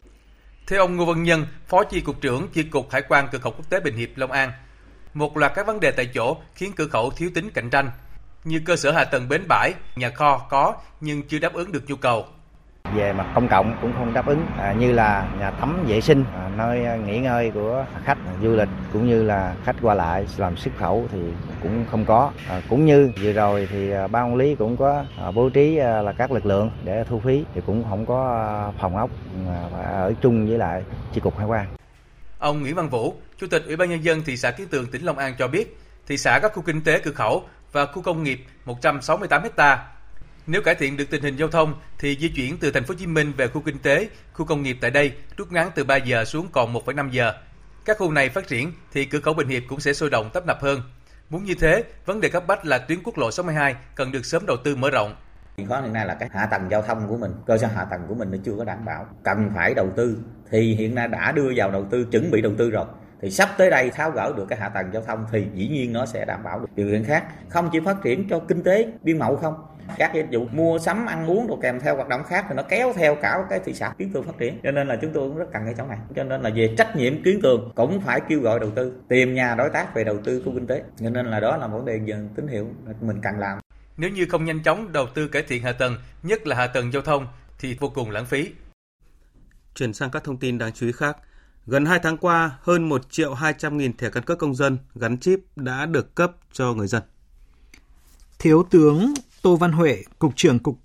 [0.68, 3.52] Theo ông Ngô Văn Nhân, Phó Chi cục trưởng Chi cục Hải quan cửa khẩu
[3.52, 4.52] quốc tế Bình Hiệp Long An,
[5.14, 7.92] một loạt các vấn đề tại chỗ khiến cửa khẩu thiếu tính cạnh tranh,
[8.44, 11.84] như cơ sở hạ tầng bến bãi, nhà kho có nhưng chưa đáp ứng được
[11.88, 12.28] nhu cầu
[12.94, 14.46] về mặt công cộng cũng không đáp ứng.
[14.60, 18.34] À, như là nhà tắm vệ sinh à, nơi à, nghỉ ngơi của khách à,
[18.44, 21.20] du lịch cũng như là khách qua lại làm xuất khẩu thì
[21.64, 22.32] cũng không có.
[22.50, 26.02] À, cũng như vừa rồi thì à, ban lý cũng có à, bố trí à,
[26.02, 29.10] là các lực lượng để thu phí thì cũng không có à, phòng ốc
[29.48, 31.68] à, ở chung với lại chi cục hải quan.
[32.40, 35.06] Ông Nguyễn Văn Vũ, Chủ tịch Ủy ban nhân dân thị xã Kiến Tường tỉnh
[35.06, 38.24] Long An cho biết, thị xã có khu kinh tế cửa khẩu và khu công
[38.24, 39.82] nghiệp 168 hectare
[40.48, 42.98] nếu cải thiện được tình hình giao thông thì di chuyển từ thành phố Hồ
[43.00, 45.96] Chí Minh về khu kinh tế, khu công nghiệp tại đây rút ngắn từ 3
[45.96, 47.34] giờ xuống còn 1,5 giờ.
[47.86, 50.46] Các khu này phát triển thì cửa khẩu Bình Hiệp cũng sẽ sôi động tấp
[50.48, 50.82] nập hơn.
[51.30, 54.46] Muốn như thế, vấn đề cấp bách là tuyến quốc lộ 62 cần được sớm
[54.46, 55.16] đầu tư mở rộng.
[55.58, 57.86] Hiện khó hiện nay là cái hạ tầng giao thông của mình, cơ sở hạ
[57.92, 60.18] tầng của mình nó chưa có đảm bảo, cần phải đầu tư.
[60.52, 62.86] Thì hiện nay đã đưa vào đầu tư, chuẩn bị đầu tư rồi
[63.22, 65.94] thì sắp tới đây tháo gỡ được cái hạ tầng giao thông thì dĩ nhiên
[65.94, 68.88] nó sẽ đảm bảo được điều kiện khác không chỉ phát triển cho kinh tế
[69.04, 69.56] biên mậu không
[69.98, 72.64] các dịch vụ mua sắm ăn uống rồi kèm theo hoạt động khác thì nó
[72.64, 74.60] kéo theo cả cái thị xã kiến tường phát triển.
[74.64, 75.98] Cho nên là chúng tôi cũng rất cần cái chỗ này.
[76.16, 79.34] Cho nên là về trách nhiệm kiến tường cũng phải kêu gọi đầu tư tìm
[79.34, 80.84] nhà đối tác về đầu tư khu kinh tế.
[81.00, 82.68] Cho nên là đó là vấn đề dần tín hiệu
[83.02, 83.60] mình cần làm.
[83.98, 86.92] Nếu như không nhanh chóng đầu tư cải thiện hạ tầng nhất là hạ tầng
[86.92, 87.28] giao thông
[87.60, 88.52] thì vô cùng lãng phí.
[89.76, 91.18] Chuyển sang các thông tin đáng chú ý khác.
[91.68, 95.18] Gần 2 tháng qua, hơn 1 triệu 200 nghìn thẻ căn cước công dân gắn
[95.18, 97.04] chip đã được cấp cho người dân.
[98.40, 99.14] Thiếu tướng
[99.46, 100.80] Tô Văn Huệ, Cục trưởng Cục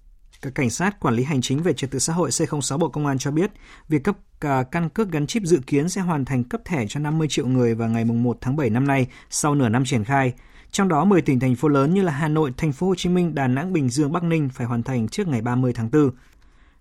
[0.55, 3.19] Cảnh sát Quản lý Hành chính về Trật tự xã hội C06 Bộ Công an
[3.19, 3.51] cho biết,
[3.89, 7.01] việc cấp à, căn cước gắn chip dự kiến sẽ hoàn thành cấp thẻ cho
[7.01, 10.33] 50 triệu người vào ngày 1 tháng 7 năm nay sau nửa năm triển khai.
[10.71, 13.09] Trong đó 10 tỉnh thành phố lớn như là Hà Nội, Thành phố Hồ Chí
[13.09, 16.11] Minh, Đà Nẵng, Bình Dương, Bắc Ninh phải hoàn thành trước ngày 30 tháng 4.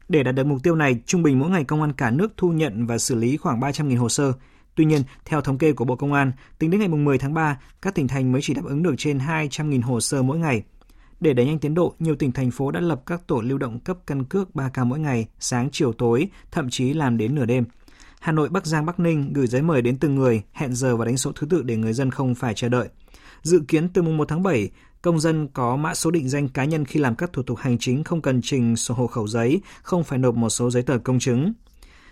[0.09, 2.49] Để đạt được mục tiêu này, trung bình mỗi ngày công an cả nước thu
[2.49, 4.33] nhận và xử lý khoảng 300.000 hồ sơ.
[4.75, 7.57] Tuy nhiên, theo thống kê của Bộ Công an, tính đến ngày 10 tháng 3,
[7.81, 10.63] các tỉnh thành mới chỉ đáp ứng được trên 200.000 hồ sơ mỗi ngày.
[11.19, 13.79] Để đẩy nhanh tiến độ, nhiều tỉnh thành phố đã lập các tổ lưu động
[13.79, 17.65] cấp căn cước 3K mỗi ngày, sáng, chiều, tối, thậm chí làm đến nửa đêm.
[18.19, 21.05] Hà Nội, Bắc Giang, Bắc Ninh gửi giấy mời đến từng người, hẹn giờ và
[21.05, 22.89] đánh số thứ tự để người dân không phải chờ đợi.
[23.41, 24.69] Dự kiến từ mùng 1 tháng 7,
[25.01, 27.77] công dân có mã số định danh cá nhân khi làm các thủ tục hành
[27.77, 30.97] chính không cần trình sổ hộ khẩu giấy, không phải nộp một số giấy tờ
[30.97, 31.53] công chứng.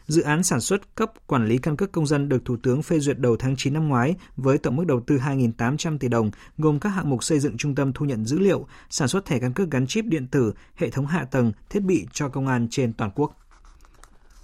[0.08, 3.00] Dự án sản xuất cấp quản lý căn cước công dân được Thủ tướng phê
[3.00, 6.80] duyệt đầu tháng 9 năm ngoái với tổng mức đầu tư 2.800 tỷ đồng, gồm
[6.80, 9.54] các hạng mục xây dựng trung tâm thu nhận dữ liệu, sản xuất thẻ căn
[9.54, 12.94] cước gắn chip điện tử, hệ thống hạ tầng, thiết bị cho công an trên
[12.94, 13.38] toàn quốc.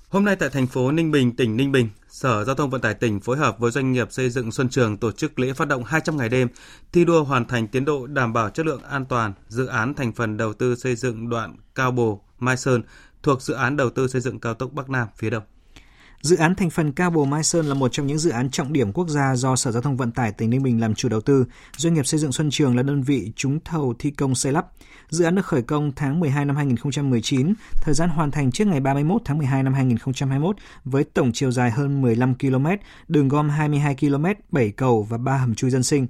[0.09, 2.93] Hôm nay tại thành phố Ninh Bình, tỉnh Ninh Bình, Sở Giao thông Vận tải
[2.93, 5.83] tỉnh phối hợp với doanh nghiệp xây dựng Xuân Trường tổ chức lễ phát động
[5.83, 6.47] 200 ngày đêm
[6.91, 10.11] thi đua hoàn thành tiến độ đảm bảo chất lượng an toàn dự án thành
[10.11, 12.81] phần đầu tư xây dựng đoạn Cao Bồ, Mai Sơn
[13.23, 15.43] thuộc dự án đầu tư xây dựng cao tốc Bắc Nam phía Đông.
[16.23, 18.73] Dự án thành phần Cao Bồ Mai Sơn là một trong những dự án trọng
[18.73, 21.21] điểm quốc gia do Sở Giao thông Vận tải tỉnh Ninh Bình làm chủ đầu
[21.21, 21.45] tư.
[21.77, 24.67] Doanh nghiệp xây dựng Xuân Trường là đơn vị trúng thầu thi công xây lắp.
[25.09, 28.79] Dự án được khởi công tháng 12 năm 2019, thời gian hoàn thành trước ngày
[28.79, 30.55] 31 tháng 12 năm 2021
[30.85, 32.67] với tổng chiều dài hơn 15 km,
[33.07, 36.07] đường gom 22 km, 7 cầu và 3 hầm chui dân sinh.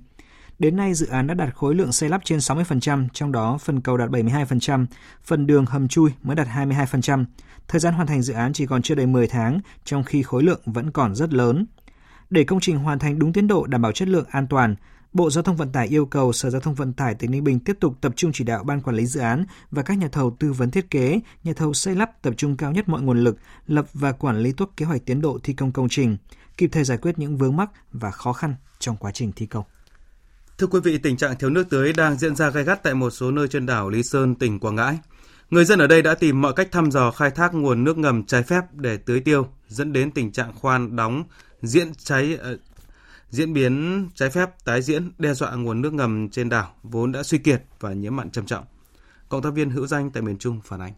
[0.60, 3.82] Đến nay, dự án đã đạt khối lượng xây lắp trên 60%, trong đó phần
[3.82, 4.86] cầu đạt 72%,
[5.24, 7.26] phần đường hầm chui mới đạt 22%.
[7.68, 10.44] Thời gian hoàn thành dự án chỉ còn chưa đầy 10 tháng, trong khi khối
[10.44, 11.66] lượng vẫn còn rất lớn.
[12.30, 14.76] Để công trình hoàn thành đúng tiến độ đảm bảo chất lượng an toàn,
[15.14, 17.60] Bộ Giao thông Vận tải yêu cầu Sở Giao thông Vận tải tỉnh Ninh Bình
[17.60, 20.36] tiếp tục tập trung chỉ đạo ban quản lý dự án và các nhà thầu
[20.40, 23.38] tư vấn thiết kế, nhà thầu xây lắp tập trung cao nhất mọi nguồn lực,
[23.68, 26.18] lập và quản lý tốt kế hoạch tiến độ thi công công trình,
[26.58, 29.66] kịp thời giải quyết những vướng mắc và khó khăn trong quá trình thi công.
[30.58, 33.10] Thưa quý vị, tình trạng thiếu nước tưới đang diễn ra gai gắt tại một
[33.10, 35.00] số nơi trên đảo Lý Sơn, tỉnh Quảng Ngãi.
[35.50, 38.24] Người dân ở đây đã tìm mọi cách thăm dò khai thác nguồn nước ngầm
[38.24, 41.24] trái phép để tưới tiêu, dẫn đến tình trạng khoan đóng
[41.62, 42.60] diễn cháy uh,
[43.30, 47.24] diễn biến trái phép tái diễn đe dọa nguồn nước ngầm trên đảo vốn đã
[47.24, 48.66] suy kiệt và nhiễm mặn trầm trọng.
[49.30, 50.94] Cộng tác viên hữu danh tại miền Trung phản ánh.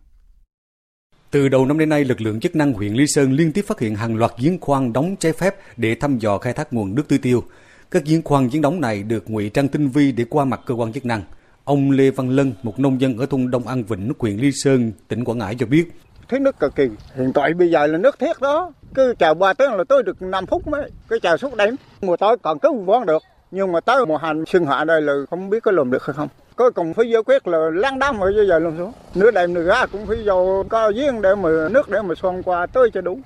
[1.31, 3.79] Từ đầu năm đến nay, lực lượng chức năng huyện Lý Sơn liên tiếp phát
[3.79, 7.03] hiện hàng loạt giếng khoan đóng trái phép để thăm dò khai thác nguồn nước
[7.07, 7.43] tưới tiêu.
[7.91, 10.73] Các giếng khoan giếng đóng này được ngụy trang tinh vi để qua mặt cơ
[10.73, 11.23] quan chức năng.
[11.65, 14.91] Ông Lê Văn Lân, một nông dân ở thôn Đông An Vĩnh, huyện Lý Sơn,
[15.07, 15.85] tỉnh Quảng Ngãi cho biết.
[16.29, 16.83] Thấy nước cực kỳ,
[17.15, 18.71] hiện tại bây giờ là nước thiết đó.
[18.93, 21.75] Cứ chờ 3 tiếng là tôi được 5 phút mới, cái chờ suốt đêm.
[22.01, 25.13] Mùa tới còn cứu vón được, nhưng mà tới mùa hành xuân hạ đây là
[25.29, 26.27] không biết có làm được hay không.
[26.55, 28.91] Có cùng phải giải quyết là lăn đám rồi bây giờ làm xuống.
[29.15, 32.43] Nửa đêm nửa ra cũng phải vô có giếng để mà nước để mà xoan
[32.43, 33.19] qua tới cho đủ.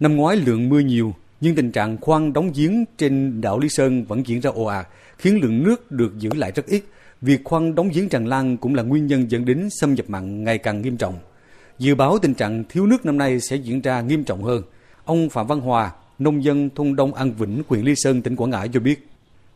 [0.00, 4.04] Năm ngoái lượng mưa nhiều, nhưng tình trạng khoan đóng giếng trên đảo Lý Sơn
[4.04, 4.86] vẫn diễn ra ồ ạt,
[5.18, 6.82] khiến lượng nước được giữ lại rất ít.
[7.22, 10.44] Việc khoan đóng giếng tràn lan cũng là nguyên nhân dẫn đến xâm nhập mặn
[10.44, 11.14] ngày càng nghiêm trọng.
[11.78, 14.62] Dự báo tình trạng thiếu nước năm nay sẽ diễn ra nghiêm trọng hơn.
[15.04, 18.50] Ông Phạm Văn Hòa, nông dân thôn Đông An Vĩnh, huyện Lý Sơn, tỉnh Quảng
[18.50, 19.08] Ngãi cho biết.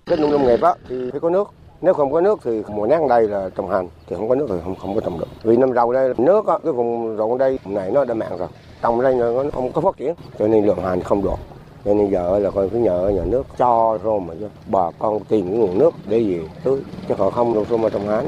[0.07, 1.49] Cái nông nông nghiệp á thì phải có nước.
[1.83, 4.47] Nếu không có nước thì mùa nắng đây là trồng hành, thì không có nước
[4.51, 5.29] thì không không có trồng được.
[5.43, 8.49] Vì năm đầu đây nước á, cái vùng ruộng đây này nó đã mặn rồi,
[8.83, 11.37] trồng đây nó không có phát triển, cho nên lượng hành không được.
[11.85, 15.25] Cho nên giờ là coi cứ nhờ nhà nước cho rồi mà cho bà con
[15.29, 16.41] tìm cái nguồn nước để gì?
[16.65, 18.25] Tưới, chứ họ không đâu mà trồng hán.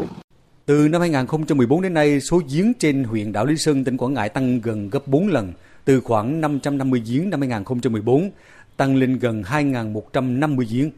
[0.67, 4.29] Từ năm 2014 đến nay, số giếng trên huyện đảo Lý Sơn, tỉnh Quảng Ngãi
[4.29, 5.53] tăng gần gấp 4 lần,
[5.85, 8.31] từ khoảng 550 giếng năm 2014
[8.77, 10.91] tăng lên gần 2.150 giếng.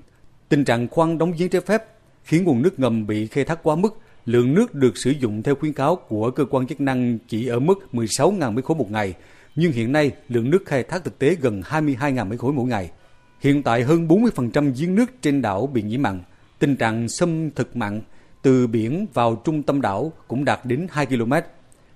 [0.48, 1.84] Tình trạng khoan đóng giếng trái phép
[2.24, 5.54] khiến nguồn nước ngầm bị khai thác quá mức, lượng nước được sử dụng theo
[5.54, 9.14] khuyến cáo của cơ quan chức năng chỉ ở mức 16.000 m khối một ngày,
[9.60, 12.90] nhưng hiện nay lượng nước khai thác thực tế gần 22.000 mét khối mỗi ngày.
[13.40, 16.20] Hiện tại hơn 40% giếng nước trên đảo bị nhiễm mặn,
[16.58, 18.00] tình trạng xâm thực mặn
[18.42, 21.32] từ biển vào trung tâm đảo cũng đạt đến 2 km.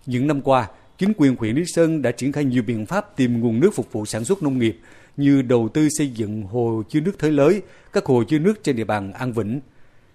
[0.06, 3.40] Những năm qua, chính quyền huyện Lý Sơn đã triển khai nhiều biện pháp tìm
[3.40, 4.78] nguồn nước phục vụ sản xuất nông nghiệp
[5.16, 8.76] như đầu tư xây dựng hồ chứa nước Thới Lới, các hồ chứa nước trên
[8.76, 9.60] địa bàn An Vĩnh.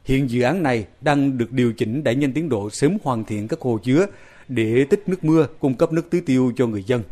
[0.03, 3.47] Hiện dự án này đang được điều chỉnh đẩy nhanh tiến độ sớm hoàn thiện
[3.47, 4.05] các hồ chứa
[4.47, 7.03] để tích nước mưa cung cấp nước tưới tiêu cho người dân.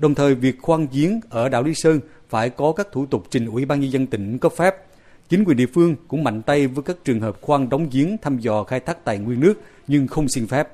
[0.00, 3.46] Đồng thời, việc khoan giếng ở đảo Lý Sơn phải có các thủ tục trình
[3.46, 4.76] Ủy ban nhân dân tỉnh cấp phép.
[5.28, 8.38] Chính quyền địa phương cũng mạnh tay với các trường hợp khoan đóng giếng thăm
[8.38, 9.54] dò khai thác tài nguyên nước
[9.86, 10.68] nhưng không xin phép.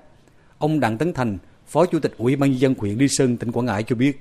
[0.59, 3.53] Ông Đặng Tấn Thành, Phó Chủ tịch Ủy ban nhân dân huyện Lý Sơn, tỉnh
[3.53, 4.21] Quảng Ngãi cho biết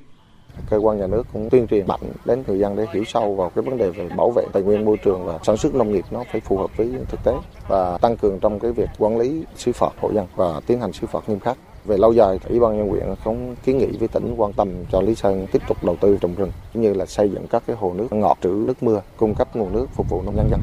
[0.69, 3.49] cơ quan nhà nước cũng tuyên truyền mạnh đến người dân để hiểu sâu vào
[3.49, 6.05] cái vấn đề về bảo vệ tài nguyên môi trường và sản xuất nông nghiệp
[6.11, 7.31] nó phải phù hợp với thực tế
[7.67, 10.93] và tăng cường trong cái việc quản lý xử phạt hộ dân và tiến hành
[10.93, 14.07] xử phạt nghiêm khắc về lâu dài ủy ban nhân huyện cũng kiến nghị với
[14.07, 17.05] tỉnh quan tâm cho Lý Sơn tiếp tục đầu tư trồng rừng cũng như là
[17.05, 20.09] xây dựng các cái hồ nước ngọt trữ nước mưa cung cấp nguồn nước phục
[20.09, 20.61] vụ nông nhân dân.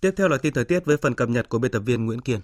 [0.00, 2.20] Tiếp theo là tin thời tiết với phần cập nhật của biên tập viên Nguyễn
[2.20, 2.40] Kiên.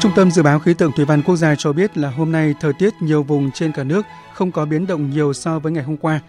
[0.00, 2.54] Trung tâm Dự báo Khí tượng Thủy văn Quốc gia cho biết là hôm nay
[2.60, 4.02] thời tiết nhiều vùng trên cả nước
[4.34, 6.20] không có biến động nhiều so với ngày hôm qua.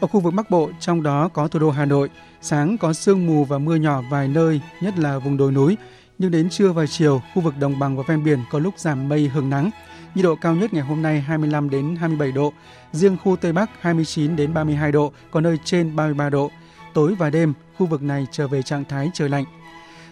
[0.00, 2.08] Ở khu vực Bắc Bộ, trong đó có thủ đô Hà Nội,
[2.40, 5.76] sáng có sương mù và mưa nhỏ vài nơi, nhất là vùng đồi núi.
[6.20, 9.08] Nhưng đến trưa và chiều, khu vực đồng bằng và ven biển có lúc giảm
[9.08, 9.70] mây hưởng nắng.
[10.14, 12.52] Nhiệt độ cao nhất ngày hôm nay 25 đến 27 độ,
[12.92, 16.50] riêng khu Tây Bắc 29 đến 32 độ, có nơi trên 33 độ.
[16.94, 19.44] Tối và đêm, khu vực này trở về trạng thái trời lạnh.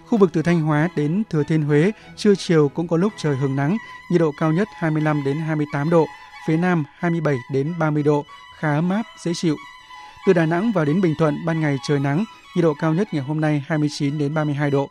[0.06, 3.36] Khu vực từ Thanh Hóa đến Thừa Thiên Huế, trưa chiều cũng có lúc trời
[3.36, 3.76] hứng nắng,
[4.10, 6.06] nhiệt độ cao nhất 25 đến 28 độ,
[6.46, 8.24] phía Nam 27 đến 30 độ,
[8.58, 9.56] khá ấm áp, dễ chịu.
[10.26, 12.24] Từ Đà Nẵng vào đến Bình Thuận, ban ngày trời nắng,
[12.56, 14.88] nhiệt độ cao nhất ngày hôm nay 29 đến 32 độ.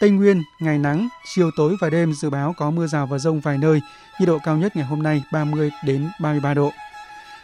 [0.00, 3.40] Tây Nguyên, ngày nắng, chiều tối và đêm dự báo có mưa rào và rông
[3.40, 3.80] vài nơi,
[4.20, 6.72] nhiệt độ cao nhất ngày hôm nay 30 đến 33 độ.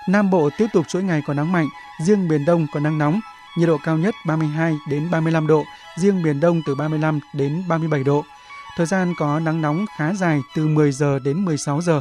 [0.08, 1.68] Nam Bộ tiếp tục chuỗi ngày có nắng mạnh,
[2.04, 3.20] riêng miền Đông có nắng nóng,
[3.58, 5.64] nhiệt độ cao nhất 32 đến 35 độ,
[5.98, 8.24] riêng miền Đông từ 35 đến 37 độ.
[8.76, 12.00] Thời gian có nắng nóng khá dài từ 10 giờ đến 16 giờ.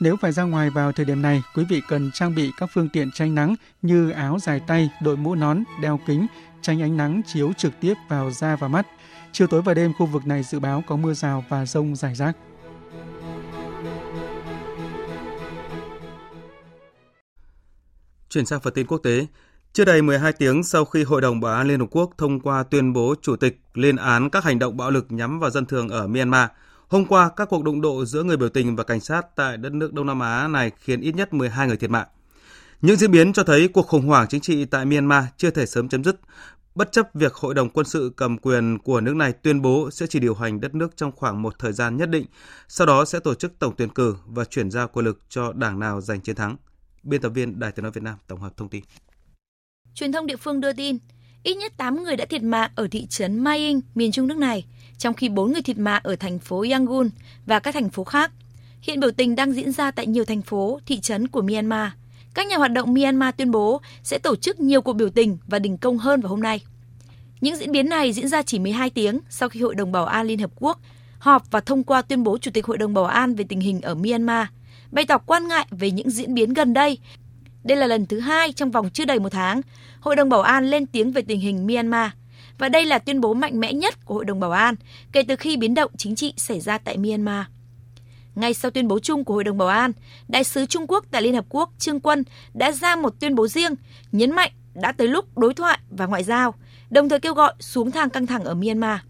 [0.00, 2.88] Nếu phải ra ngoài vào thời điểm này, quý vị cần trang bị các phương
[2.88, 6.26] tiện tránh nắng như áo dài tay, đội mũ nón, đeo kính,
[6.62, 8.86] tránh ánh nắng chiếu trực tiếp vào da và mắt.
[9.38, 12.14] Chiều tối và đêm khu vực này dự báo có mưa rào và rông rải
[12.14, 12.36] rác.
[18.28, 19.26] Chuyển sang phần tin quốc tế,
[19.72, 22.62] chưa đầy 12 tiếng sau khi Hội đồng Bảo an Liên Hợp Quốc thông qua
[22.62, 25.88] tuyên bố chủ tịch lên án các hành động bạo lực nhắm vào dân thường
[25.88, 26.48] ở Myanmar,
[26.88, 29.72] hôm qua các cuộc đụng độ giữa người biểu tình và cảnh sát tại đất
[29.72, 32.06] nước Đông Nam Á này khiến ít nhất 12 người thiệt mạng.
[32.82, 35.88] Những diễn biến cho thấy cuộc khủng hoảng chính trị tại Myanmar chưa thể sớm
[35.88, 36.20] chấm dứt,
[36.76, 40.06] bất chấp việc Hội đồng quân sự cầm quyền của nước này tuyên bố sẽ
[40.06, 42.26] chỉ điều hành đất nước trong khoảng một thời gian nhất định,
[42.68, 45.78] sau đó sẽ tổ chức tổng tuyển cử và chuyển giao quyền lực cho đảng
[45.78, 46.56] nào giành chiến thắng.
[47.02, 48.84] Biên tập viên Đài tiếng nói Việt Nam tổng hợp thông tin.
[49.94, 50.98] Truyền thông địa phương đưa tin,
[51.42, 54.64] ít nhất 8 người đã thiệt mạng ở thị trấn Maying, miền trung nước này,
[54.98, 57.10] trong khi 4 người thiệt mạng ở thành phố Yangon
[57.46, 58.32] và các thành phố khác.
[58.80, 61.90] Hiện biểu tình đang diễn ra tại nhiều thành phố, thị trấn của Myanmar.
[62.36, 65.58] Các nhà hoạt động Myanmar tuyên bố sẽ tổ chức nhiều cuộc biểu tình và
[65.58, 66.60] đình công hơn vào hôm nay.
[67.40, 70.26] Những diễn biến này diễn ra chỉ 12 tiếng sau khi Hội đồng Bảo an
[70.26, 70.80] Liên Hợp Quốc
[71.18, 73.80] họp và thông qua tuyên bố Chủ tịch Hội đồng Bảo an về tình hình
[73.80, 74.46] ở Myanmar,
[74.90, 76.98] bày tỏ quan ngại về những diễn biến gần đây
[77.64, 79.60] đây là lần thứ hai trong vòng chưa đầy một tháng,
[80.00, 82.10] Hội đồng Bảo an lên tiếng về tình hình Myanmar.
[82.58, 84.74] Và đây là tuyên bố mạnh mẽ nhất của Hội đồng Bảo an
[85.12, 87.44] kể từ khi biến động chính trị xảy ra tại Myanmar.
[88.36, 89.92] Ngay sau tuyên bố chung của Hội đồng Bảo an,
[90.28, 93.48] Đại sứ Trung Quốc tại Liên Hợp Quốc Trương Quân đã ra một tuyên bố
[93.48, 93.74] riêng,
[94.12, 96.54] nhấn mạnh đã tới lúc đối thoại và ngoại giao,
[96.90, 99.00] đồng thời kêu gọi xuống thang căng thẳng ở Myanmar.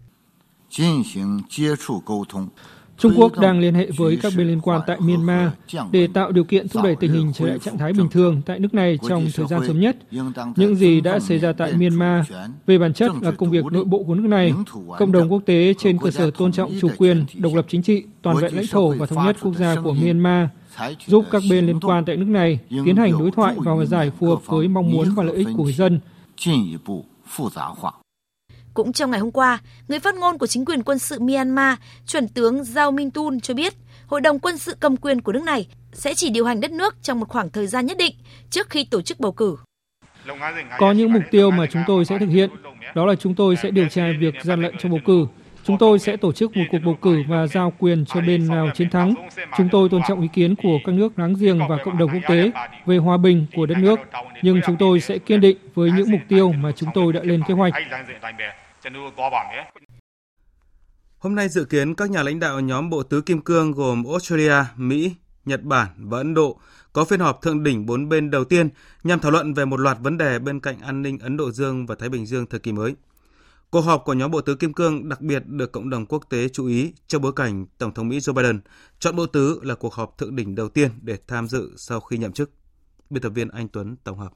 [2.97, 5.49] Trung Quốc đang liên hệ với các bên liên quan tại Myanmar
[5.91, 8.59] để tạo điều kiện thúc đẩy tình hình trở lại trạng thái bình thường tại
[8.59, 9.97] nước này trong thời gian sớm nhất.
[10.55, 12.31] Những gì đã xảy ra tại Myanmar
[12.65, 14.53] về bản chất là công việc nội bộ của nước này.
[14.99, 18.03] Cộng đồng quốc tế trên cơ sở tôn trọng chủ quyền, độc lập chính trị,
[18.21, 20.47] toàn vẹn lãnh thổ và thống nhất quốc gia của Myanmar
[21.07, 24.11] giúp các bên liên quan tại nước này tiến hành đối thoại và hòa giải
[24.19, 25.99] phù hợp với mong muốn và lợi ích của người dân.
[28.77, 32.27] Cũng trong ngày hôm qua, người phát ngôn của chính quyền quân sự Myanmar, chuẩn
[32.27, 33.73] tướng Zhao Mintun cho biết,
[34.07, 36.95] Hội đồng quân sự cầm quyền của nước này sẽ chỉ điều hành đất nước
[37.01, 38.15] trong một khoảng thời gian nhất định
[38.49, 39.57] trước khi tổ chức bầu cử.
[40.77, 42.49] Có những mục tiêu mà chúng tôi sẽ thực hiện,
[42.95, 45.25] đó là chúng tôi sẽ điều tra việc gian lận trong bầu cử.
[45.63, 48.69] Chúng tôi sẽ tổ chức một cuộc bầu cử và giao quyền cho bên nào
[48.75, 49.13] chiến thắng.
[49.57, 52.23] Chúng tôi tôn trọng ý kiến của các nước láng giềng và cộng đồng quốc
[52.29, 52.51] tế
[52.85, 53.99] về hòa bình của đất nước,
[54.41, 57.41] nhưng chúng tôi sẽ kiên định với những mục tiêu mà chúng tôi đã lên
[57.47, 57.73] kế hoạch.
[61.17, 64.65] Hôm nay dự kiến các nhà lãnh đạo nhóm Bộ Tứ Kim Cương gồm Australia,
[64.75, 66.59] Mỹ, Nhật Bản và Ấn Độ
[66.93, 68.69] có phiên họp thượng đỉnh bốn bên đầu tiên
[69.03, 71.85] nhằm thảo luận về một loạt vấn đề bên cạnh an ninh Ấn Độ Dương
[71.85, 72.95] và Thái Bình Dương thời kỳ mới.
[73.69, 76.49] Cuộc họp của nhóm Bộ Tứ Kim Cương đặc biệt được cộng đồng quốc tế
[76.49, 78.59] chú ý trong bối cảnh Tổng thống Mỹ Joe Biden
[78.99, 82.17] chọn Bộ Tứ là cuộc họp thượng đỉnh đầu tiên để tham dự sau khi
[82.17, 82.51] nhậm chức.
[83.09, 84.31] Biên tập viên Anh Tuấn tổng hợp.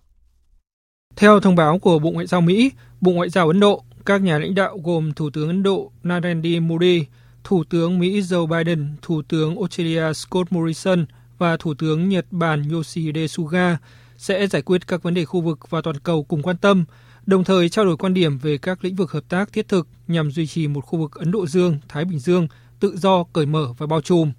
[1.16, 2.72] Theo thông báo của Bộ Ngoại giao Mỹ,
[3.02, 6.60] Bộ Ngoại giao Ấn Độ, các nhà lãnh đạo gồm Thủ tướng Ấn Độ Narendra
[6.62, 7.06] Modi,
[7.44, 11.06] Thủ tướng Mỹ Joe Biden, Thủ tướng Australia Scott Morrison
[11.38, 13.78] và Thủ tướng Nhật Bản Yoshihide Suga
[14.18, 16.86] sẽ giải quyết các vấn đề khu vực và toàn cầu cùng quan tâm,
[17.26, 20.32] đồng thời trao đổi quan điểm về các lĩnh vực hợp tác thiết thực nhằm
[20.32, 22.48] duy trì một khu vực Ấn Độ Dương, Thái Bình Dương
[22.80, 24.32] tự do, cởi mở và bao trùm.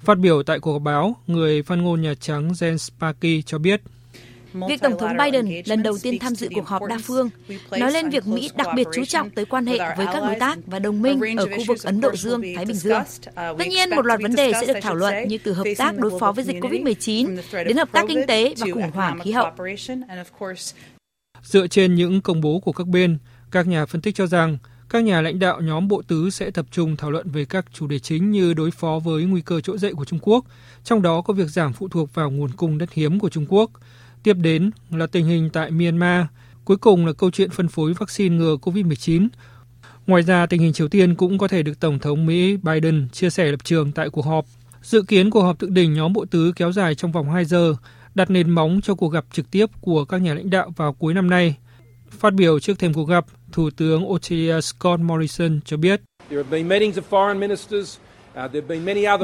[0.00, 3.82] Phát biểu tại cuộc họp báo, người phát ngôn Nhà Trắng Jen Psaki cho biết
[4.68, 7.30] Việc Tổng thống Biden lần đầu tiên tham dự cuộc họp đa phương
[7.70, 10.58] nói lên việc Mỹ đặc biệt chú trọng tới quan hệ với các đối tác
[10.66, 13.02] và đồng minh ở khu vực Ấn Độ Dương, Thái Bình Dương.
[13.34, 16.20] Tất nhiên, một loạt vấn đề sẽ được thảo luận như từ hợp tác đối
[16.20, 19.50] phó với dịch COVID-19 đến hợp tác kinh tế và khủng hoảng khí hậu.
[21.42, 23.18] Dựa trên những công bố của các bên,
[23.50, 26.66] các nhà phân tích cho rằng các nhà lãnh đạo nhóm Bộ Tứ sẽ tập
[26.70, 29.78] trung thảo luận về các chủ đề chính như đối phó với nguy cơ trỗi
[29.78, 30.44] dậy của Trung Quốc,
[30.84, 33.70] trong đó có việc giảm phụ thuộc vào nguồn cung đất hiếm của Trung Quốc,
[34.24, 36.26] Tiếp đến là tình hình tại Myanmar,
[36.64, 39.28] cuối cùng là câu chuyện phân phối vaccine ngừa COVID-19.
[40.06, 43.30] Ngoài ra, tình hình Triều Tiên cũng có thể được Tổng thống Mỹ Biden chia
[43.30, 44.44] sẻ lập trường tại cuộc họp.
[44.82, 47.74] Dự kiến cuộc họp thượng đỉnh nhóm bộ tứ kéo dài trong vòng 2 giờ,
[48.14, 51.14] đặt nền móng cho cuộc gặp trực tiếp của các nhà lãnh đạo vào cuối
[51.14, 51.56] năm nay.
[52.10, 56.00] Phát biểu trước thêm cuộc gặp, Thủ tướng Australia Scott Morrison cho biết.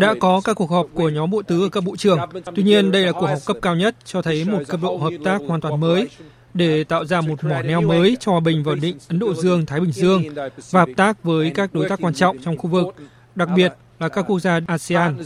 [0.01, 2.18] Đã có các cuộc họp của nhóm bộ tứ ở cấp bộ trưởng.
[2.55, 5.12] Tuy nhiên, đây là cuộc họp cấp cao nhất cho thấy một cấp độ hợp
[5.25, 6.09] tác hoàn toàn mới
[6.55, 9.66] để tạo ra một mỏ neo mới cho hòa bình và định Ấn Độ Dương,
[9.66, 10.23] Thái Bình Dương
[10.70, 12.87] và hợp tác với các đối tác quan trọng trong khu vực,
[13.35, 15.18] đặc biệt là các quốc gia ASEAN.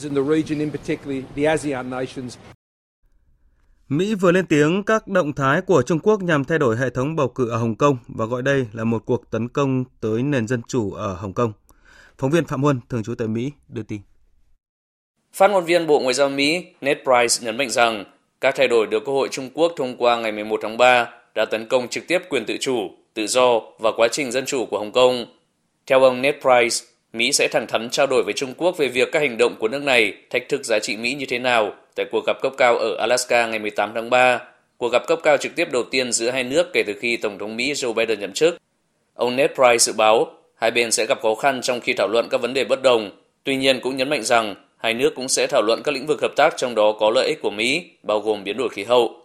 [3.89, 7.17] Mỹ vừa lên tiếng các động thái của Trung Quốc nhằm thay đổi hệ thống
[7.17, 10.47] bầu cử ở Hồng Kông và gọi đây là một cuộc tấn công tới nền
[10.47, 11.53] dân chủ ở Hồng Kông.
[12.19, 14.01] Phóng viên Phạm Huân, thường trú tại Mỹ, đưa tin.
[15.33, 18.05] Phát ngôn viên Bộ Ngoại giao Mỹ Ned Price nhấn mạnh rằng
[18.41, 21.45] các thay đổi được Quốc hội Trung Quốc thông qua ngày 11 tháng 3 đã
[21.45, 24.79] tấn công trực tiếp quyền tự chủ, tự do và quá trình dân chủ của
[24.79, 25.27] Hồng Kông.
[25.87, 29.09] Theo ông Ned Price, Mỹ sẽ thẳng thắn trao đổi với Trung Quốc về việc
[29.13, 32.07] các hành động của nước này thách thức giá trị Mỹ như thế nào tại
[32.13, 34.41] cuộc gặp cấp cao ở Alaska ngày 18 tháng 3,
[34.77, 37.39] cuộc gặp cấp cao trực tiếp đầu tiên giữa hai nước kể từ khi Tổng
[37.39, 38.57] thống Mỹ Joe Biden nhậm chức.
[39.15, 40.27] Ông Ned Price dự báo
[40.65, 43.11] Hai bên sẽ gặp khó khăn trong khi thảo luận các vấn đề bất đồng,
[43.45, 46.23] tuy nhiên cũng nhấn mạnh rằng hai nước cũng sẽ thảo luận các lĩnh vực
[46.23, 49.17] hợp tác trong đó có lợi ích của Mỹ, bao gồm biến đổi khí hậu.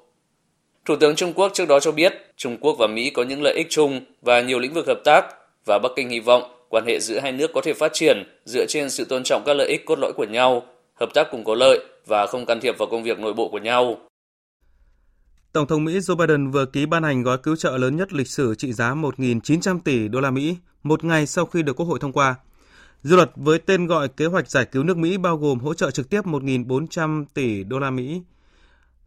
[0.85, 3.53] Thủ tướng Trung Quốc trước đó cho biết Trung Quốc và Mỹ có những lợi
[3.53, 5.25] ích chung và nhiều lĩnh vực hợp tác
[5.65, 8.65] và Bắc Kinh hy vọng quan hệ giữa hai nước có thể phát triển dựa
[8.65, 11.55] trên sự tôn trọng các lợi ích cốt lõi của nhau, hợp tác cùng có
[11.55, 13.97] lợi và không can thiệp vào công việc nội bộ của nhau.
[15.53, 18.27] Tổng thống Mỹ Joe Biden vừa ký ban hành gói cứu trợ lớn nhất lịch
[18.27, 21.99] sử trị giá 1.900 tỷ đô la Mỹ một ngày sau khi được Quốc hội
[21.99, 22.35] thông qua.
[23.03, 25.91] Dự luật với tên gọi Kế hoạch giải cứu nước Mỹ bao gồm hỗ trợ
[25.91, 28.21] trực tiếp 1.400 tỷ đô la Mỹ.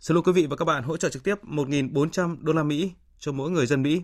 [0.00, 2.92] Xin lỗi quý vị và các bạn, hỗ trợ trực tiếp 1.400 đô la Mỹ
[3.18, 4.02] cho mỗi người dân Mỹ,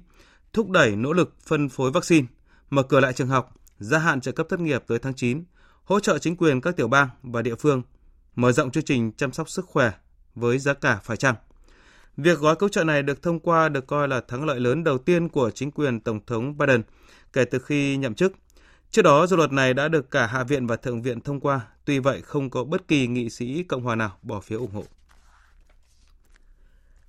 [0.53, 2.27] thúc đẩy nỗ lực phân phối vaccine,
[2.71, 5.45] mở cửa lại trường học, gia hạn trợ cấp thất nghiệp tới tháng 9,
[5.85, 7.83] hỗ trợ chính quyền các tiểu bang và địa phương,
[8.35, 9.93] mở rộng chương trình chăm sóc sức khỏe
[10.35, 11.35] với giá cả phải chăng.
[12.19, 14.99] Việc gói cứu trợ này được thông qua được coi là thắng lợi lớn đầu
[14.99, 16.83] tiên của chính quyền Tổng thống Biden
[17.33, 18.33] kể từ khi nhậm chức.
[18.91, 21.61] Trước đó, dự luật này đã được cả Hạ viện và Thượng viện thông qua,
[21.85, 24.85] tuy vậy không có bất kỳ nghị sĩ Cộng hòa nào bỏ phiếu ủng hộ.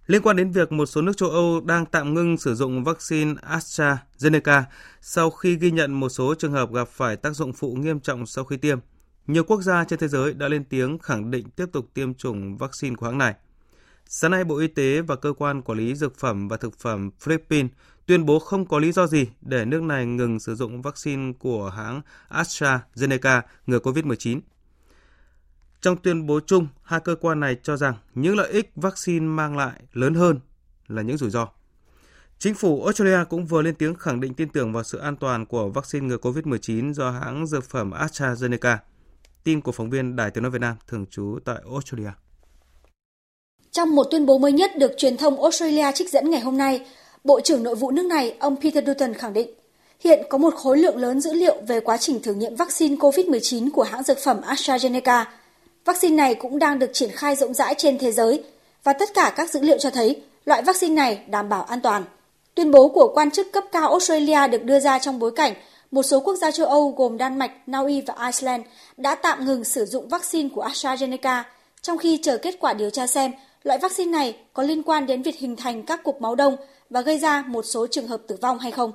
[0.07, 3.33] Liên quan đến việc một số nước châu Âu đang tạm ngưng sử dụng vaccine
[3.33, 4.63] AstraZeneca
[5.01, 8.25] sau khi ghi nhận một số trường hợp gặp phải tác dụng phụ nghiêm trọng
[8.25, 8.79] sau khi tiêm,
[9.27, 12.57] nhiều quốc gia trên thế giới đã lên tiếng khẳng định tiếp tục tiêm chủng
[12.57, 13.35] vaccine của hãng này.
[14.11, 17.11] Sáng nay, Bộ Y tế và Cơ quan Quản lý Dược phẩm và Thực phẩm
[17.19, 17.71] Philippines
[18.05, 21.69] tuyên bố không có lý do gì để nước này ngừng sử dụng vaccine của
[21.69, 24.39] hãng AstraZeneca ngừa COVID-19.
[25.81, 29.57] Trong tuyên bố chung, hai cơ quan này cho rằng những lợi ích vaccine mang
[29.57, 30.39] lại lớn hơn
[30.87, 31.47] là những rủi ro.
[32.39, 35.45] Chính phủ Australia cũng vừa lên tiếng khẳng định tin tưởng vào sự an toàn
[35.45, 38.77] của vaccine ngừa COVID-19 do hãng dược phẩm AstraZeneca.
[39.43, 42.11] Tin của phóng viên Đài Tiếng Nói Việt Nam thường trú tại Australia.
[43.71, 46.81] Trong một tuyên bố mới nhất được truyền thông Australia trích dẫn ngày hôm nay,
[47.23, 49.49] Bộ trưởng Nội vụ nước này, ông Peter Dutton khẳng định,
[49.99, 53.69] hiện có một khối lượng lớn dữ liệu về quá trình thử nghiệm vaccine COVID-19
[53.71, 55.25] của hãng dược phẩm AstraZeneca.
[55.85, 58.43] Vaccine này cũng đang được triển khai rộng rãi trên thế giới
[58.83, 62.03] và tất cả các dữ liệu cho thấy loại vaccine này đảm bảo an toàn.
[62.55, 65.53] Tuyên bố của quan chức cấp cao Australia được đưa ra trong bối cảnh
[65.91, 68.63] một số quốc gia châu Âu gồm Đan Mạch, Na Uy và Iceland
[68.97, 71.43] đã tạm ngừng sử dụng vaccine của AstraZeneca
[71.81, 73.31] trong khi chờ kết quả điều tra xem
[73.63, 76.55] loại vaccine này có liên quan đến việc hình thành các cục máu đông
[76.89, 78.91] và gây ra một số trường hợp tử vong hay không.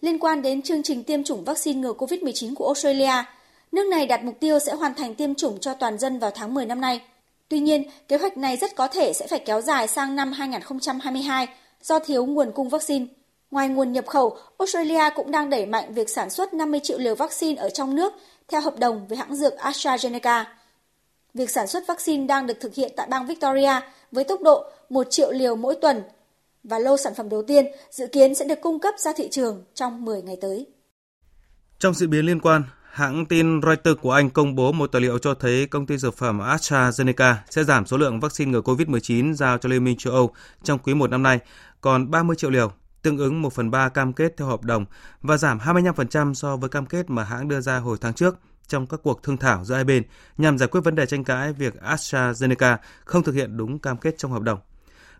[0.00, 3.24] Liên quan đến chương trình tiêm chủng vaccine ngừa COVID-19 của Australia,
[3.72, 6.54] nước này đặt mục tiêu sẽ hoàn thành tiêm chủng cho toàn dân vào tháng
[6.54, 7.00] 10 năm nay.
[7.48, 11.46] Tuy nhiên, kế hoạch này rất có thể sẽ phải kéo dài sang năm 2022
[11.82, 13.06] do thiếu nguồn cung vaccine.
[13.50, 17.14] Ngoài nguồn nhập khẩu, Australia cũng đang đẩy mạnh việc sản xuất 50 triệu liều
[17.14, 18.12] vaccine ở trong nước
[18.48, 20.44] theo hợp đồng với hãng dược AstraZeneca.
[21.34, 23.80] Việc sản xuất vaccine đang được thực hiện tại bang Victoria
[24.12, 26.02] với tốc độ 1 triệu liều mỗi tuần
[26.64, 29.64] và lô sản phẩm đầu tiên dự kiến sẽ được cung cấp ra thị trường
[29.74, 30.66] trong 10 ngày tới.
[31.78, 35.18] Trong diễn biến liên quan, hãng tin Reuters của Anh công bố một tài liệu
[35.18, 39.58] cho thấy công ty dược phẩm AstraZeneca sẽ giảm số lượng vaccine ngừa COVID-19 giao
[39.58, 40.30] cho Liên minh châu Âu
[40.62, 41.38] trong quý 1 năm nay
[41.80, 42.72] còn 30 triệu liều,
[43.02, 44.84] tương ứng 1 phần 3 cam kết theo hợp đồng
[45.22, 48.86] và giảm 25% so với cam kết mà hãng đưa ra hồi tháng trước trong
[48.86, 50.02] các cuộc thương thảo giữa hai bên
[50.38, 54.14] nhằm giải quyết vấn đề tranh cãi việc AstraZeneca không thực hiện đúng cam kết
[54.18, 54.58] trong hợp đồng.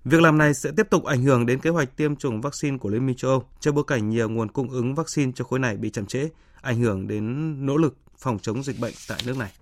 [0.04, 2.88] Việc làm này sẽ tiếp tục ảnh hưởng đến kế hoạch tiêm chủng vaccine của
[2.88, 5.76] Liên minh châu Âu trong bối cảnh nhiều nguồn cung ứng vaccine cho khối này
[5.76, 6.28] bị chậm trễ,
[6.60, 9.52] ảnh hưởng đến nỗ lực phòng chống dịch bệnh tại nước này.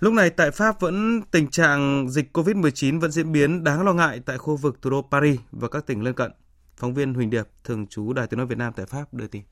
[0.00, 4.20] Lúc này tại Pháp vẫn tình trạng dịch COVID-19 vẫn diễn biến đáng lo ngại
[4.26, 6.32] tại khu vực thủ đô Paris và các tỉnh lân cận.
[6.76, 9.42] Phóng viên Huỳnh Điệp, thường trú Đài Tiếng nói Việt Nam tại Pháp đưa tin.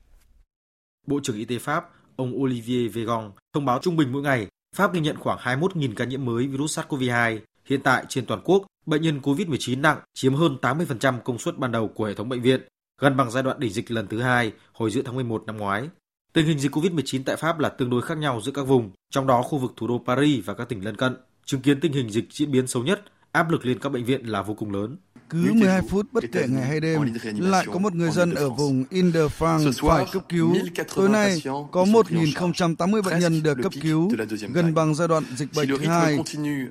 [1.06, 4.46] Bộ trưởng Y tế Pháp, ông Olivier Véran thông báo trung bình mỗi ngày
[4.76, 7.38] Pháp ghi nhận khoảng 21.000 ca nhiễm mới virus SARS-CoV-2.
[7.64, 11.72] Hiện tại trên toàn quốc, bệnh nhân COVID-19 nặng chiếm hơn 80% công suất ban
[11.72, 12.60] đầu của hệ thống bệnh viện,
[13.00, 15.88] gần bằng giai đoạn đỉnh dịch lần thứ hai hồi giữa tháng 11 năm ngoái.
[16.32, 19.26] Tình hình dịch COVID-19 tại Pháp là tương đối khác nhau giữa các vùng, trong
[19.26, 21.16] đó khu vực thủ đô Paris và các tỉnh lân cận.
[21.44, 23.02] Chứng kiến tình hình dịch diễn biến xấu nhất,
[23.32, 24.96] áp lực lên các bệnh viện là vô cùng lớn.
[25.30, 28.84] Cứ 12 phút bất kể ngày hay đêm, lại có một người dân ở vùng
[28.90, 30.56] Ile-de-France phải cấp cứu.
[30.94, 34.10] Tối nay, có 1.080 bệnh nhân được cấp cứu,
[34.52, 36.18] gần bằng giai đoạn dịch bệnh thứ hai.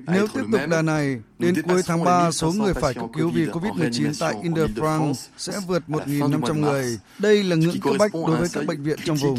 [0.06, 3.46] Nếu tiếp tục đà này, đến cuối tháng 3, số người phải cấp cứu vì
[3.46, 6.98] COVID-19 tại Ile-de-France sẽ vượt 1.500 người.
[7.18, 9.38] Đây là ngưỡng cấp bách đối với các bệnh viện trong vùng.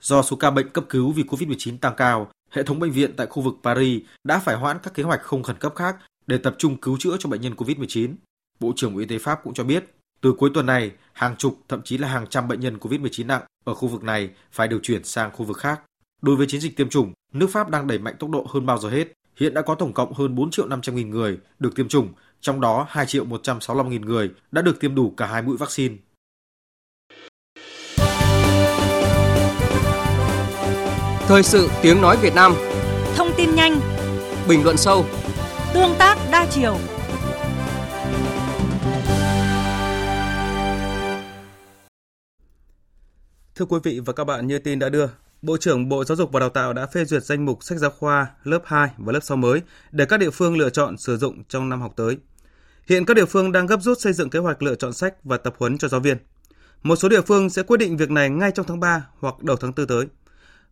[0.00, 3.26] Do số ca bệnh cấp cứu vì COVID-19 tăng cao, hệ thống bệnh viện tại
[3.26, 5.96] khu vực Paris đã phải hoãn các kế hoạch không khẩn cấp khác
[6.28, 8.14] để tập trung cứu chữa cho bệnh nhân COVID-19.
[8.60, 9.84] Bộ trưởng Bộ Y tế Pháp cũng cho biết,
[10.20, 13.42] từ cuối tuần này, hàng chục thậm chí là hàng trăm bệnh nhân COVID-19 nặng
[13.64, 15.80] ở khu vực này phải được chuyển sang khu vực khác.
[16.22, 18.78] Đối với chiến dịch tiêm chủng, nước Pháp đang đẩy mạnh tốc độ hơn bao
[18.78, 19.08] giờ hết.
[19.36, 22.08] Hiện đã có tổng cộng hơn 4 triệu 500 nghìn người được tiêm chủng,
[22.40, 25.94] trong đó 2 triệu 165 nghìn người đã được tiêm đủ cả hai mũi vaccine.
[31.28, 32.54] Thời sự tiếng nói Việt Nam
[33.16, 33.80] Thông tin nhanh
[34.48, 35.04] Bình luận sâu
[35.74, 36.76] Tương tác đa chiều
[43.54, 45.06] Thưa quý vị và các bạn, như tin đã đưa,
[45.42, 47.90] Bộ trưởng Bộ Giáo dục và Đào tạo đã phê duyệt danh mục sách giáo
[47.90, 51.44] khoa lớp 2 và lớp 6 mới để các địa phương lựa chọn sử dụng
[51.48, 52.16] trong năm học tới.
[52.86, 55.36] Hiện các địa phương đang gấp rút xây dựng kế hoạch lựa chọn sách và
[55.36, 56.16] tập huấn cho giáo viên.
[56.82, 59.56] Một số địa phương sẽ quyết định việc này ngay trong tháng 3 hoặc đầu
[59.56, 60.06] tháng 4 tới.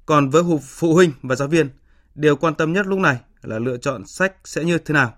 [0.07, 1.69] Còn với phụ huynh và giáo viên,
[2.15, 5.15] điều quan tâm nhất lúc này là lựa chọn sách sẽ như thế nào.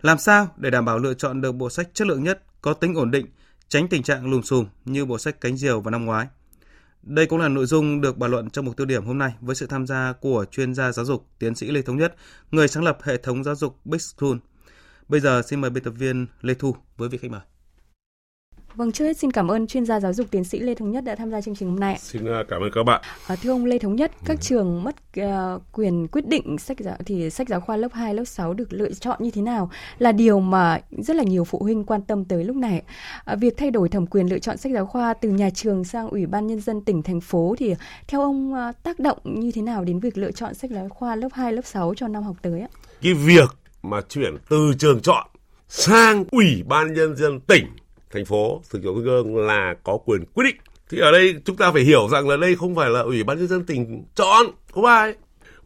[0.00, 2.94] Làm sao để đảm bảo lựa chọn được bộ sách chất lượng nhất, có tính
[2.94, 3.26] ổn định,
[3.68, 6.26] tránh tình trạng lùm xùm như bộ sách cánh diều vào năm ngoái.
[7.02, 9.54] Đây cũng là nội dung được bàn luận trong mục tiêu điểm hôm nay với
[9.54, 12.14] sự tham gia của chuyên gia giáo dục tiến sĩ Lê Thống Nhất,
[12.50, 14.36] người sáng lập hệ thống giáo dục Big School.
[15.08, 17.40] Bây giờ xin mời biên tập viên Lê Thu với vị khách mời.
[18.74, 21.04] Vâng, trước hết xin cảm ơn chuyên gia giáo dục tiến sĩ Lê Thống Nhất
[21.04, 21.98] đã tham gia chương trình hôm nay.
[22.00, 23.02] Xin à, cảm ơn các bạn.
[23.26, 24.42] À, thưa ông Lê Thống Nhất, các ừ.
[24.42, 28.24] trường mất uh, quyền quyết định sách giáo thì sách giáo khoa lớp 2, lớp
[28.24, 31.84] 6 được lựa chọn như thế nào là điều mà rất là nhiều phụ huynh
[31.84, 32.82] quan tâm tới lúc này.
[33.24, 36.08] À, việc thay đổi thẩm quyền lựa chọn sách giáo khoa từ nhà trường sang
[36.08, 37.74] Ủy ban nhân dân tỉnh thành phố thì
[38.08, 41.16] theo ông uh, tác động như thế nào đến việc lựa chọn sách giáo khoa
[41.16, 42.68] lớp 2, lớp 6 cho năm học tới ạ?
[43.02, 43.50] Cái việc
[43.82, 45.26] mà chuyển từ trường chọn
[45.68, 47.66] sang Ủy ban nhân dân tỉnh
[48.12, 50.56] thành phố thực dụng trung ương là có quyền quyết định.
[50.90, 53.38] Thì ở đây chúng ta phải hiểu rằng là đây không phải là ủy ban
[53.38, 55.14] nhân dân tỉnh chọn không phải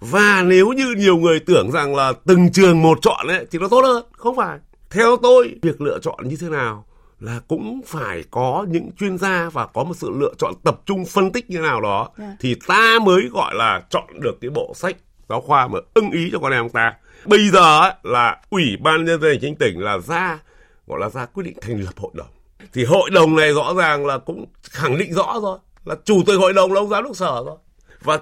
[0.00, 3.68] và nếu như nhiều người tưởng rằng là từng trường một chọn ấy thì nó
[3.68, 4.58] tốt hơn không phải.
[4.90, 6.84] Theo tôi việc lựa chọn như thế nào
[7.20, 11.04] là cũng phải có những chuyên gia và có một sự lựa chọn tập trung
[11.04, 12.10] phân tích như nào đó.
[12.18, 12.30] Yeah.
[12.30, 12.36] Dạ.
[12.40, 14.96] thì ta mới gọi là chọn được cái bộ sách
[15.28, 16.94] giáo khoa mà ưng ý cho con em ta.
[17.24, 20.38] Bây giờ ấy, là ủy ban nhân dân chính tỉnh là ra
[20.86, 22.35] gọi là ra quyết định thành lập hội đồng
[22.72, 26.38] thì hội đồng này rõ ràng là cũng khẳng định rõ rồi là chủ tịch
[26.38, 27.56] hội đồng là ông giám đốc sở rồi.
[28.02, 28.18] Và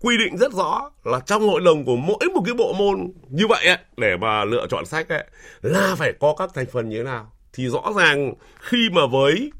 [0.00, 3.46] quy định rất rõ là trong hội đồng của mỗi một cái bộ môn như
[3.46, 5.24] vậy ấy, để mà lựa chọn sách ấy,
[5.62, 7.32] là phải có các thành phần như thế nào.
[7.52, 9.52] Thì rõ ràng khi mà với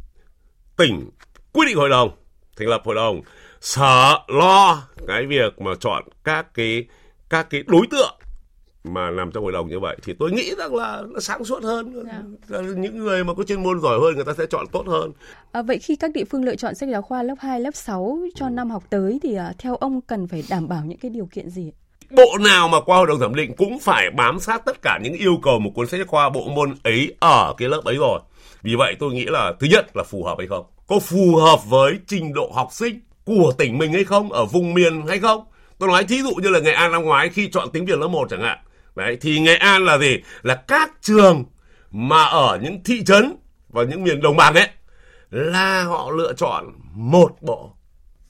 [0.76, 1.10] tỉnh
[1.52, 2.10] quyết định hội đồng
[2.56, 3.20] thành lập hội đồng
[3.60, 6.84] sở lo cái việc mà chọn các cái
[7.30, 8.14] các cái đối tượng
[8.84, 11.62] mà nằm trong hội đồng như vậy thì tôi nghĩ rằng là nó sáng suốt
[11.62, 12.04] hơn.
[12.48, 12.64] Yeah.
[12.76, 15.12] những người mà có chuyên môn giỏi hơn người ta sẽ chọn tốt hơn.
[15.52, 18.18] À, vậy khi các địa phương lựa chọn sách giáo khoa lớp 2, lớp 6
[18.34, 18.50] cho ừ.
[18.50, 21.50] năm học tới thì uh, theo ông cần phải đảm bảo những cái điều kiện
[21.50, 21.72] gì
[22.10, 25.14] bộ nào mà qua hội đồng thẩm định cũng phải bám sát tất cả những
[25.14, 28.20] yêu cầu một cuốn sách giáo khoa bộ môn ấy ở cái lớp ấy rồi.
[28.62, 30.66] Vì vậy tôi nghĩ là thứ nhất là phù hợp hay không?
[30.86, 34.32] Có phù hợp với trình độ học sinh của tỉnh mình hay không?
[34.32, 35.44] Ở vùng miền hay không?
[35.78, 38.08] Tôi nói thí dụ như là nghệ an năm ngoái khi chọn tiếng việt lớp
[38.08, 38.58] 1 chẳng hạn
[39.00, 40.18] Đấy, thì Nghệ An là gì?
[40.42, 41.44] Là các trường
[41.90, 43.36] mà ở những thị trấn
[43.68, 44.68] và những miền đồng bằng ấy
[45.30, 47.72] là họ lựa chọn một bộ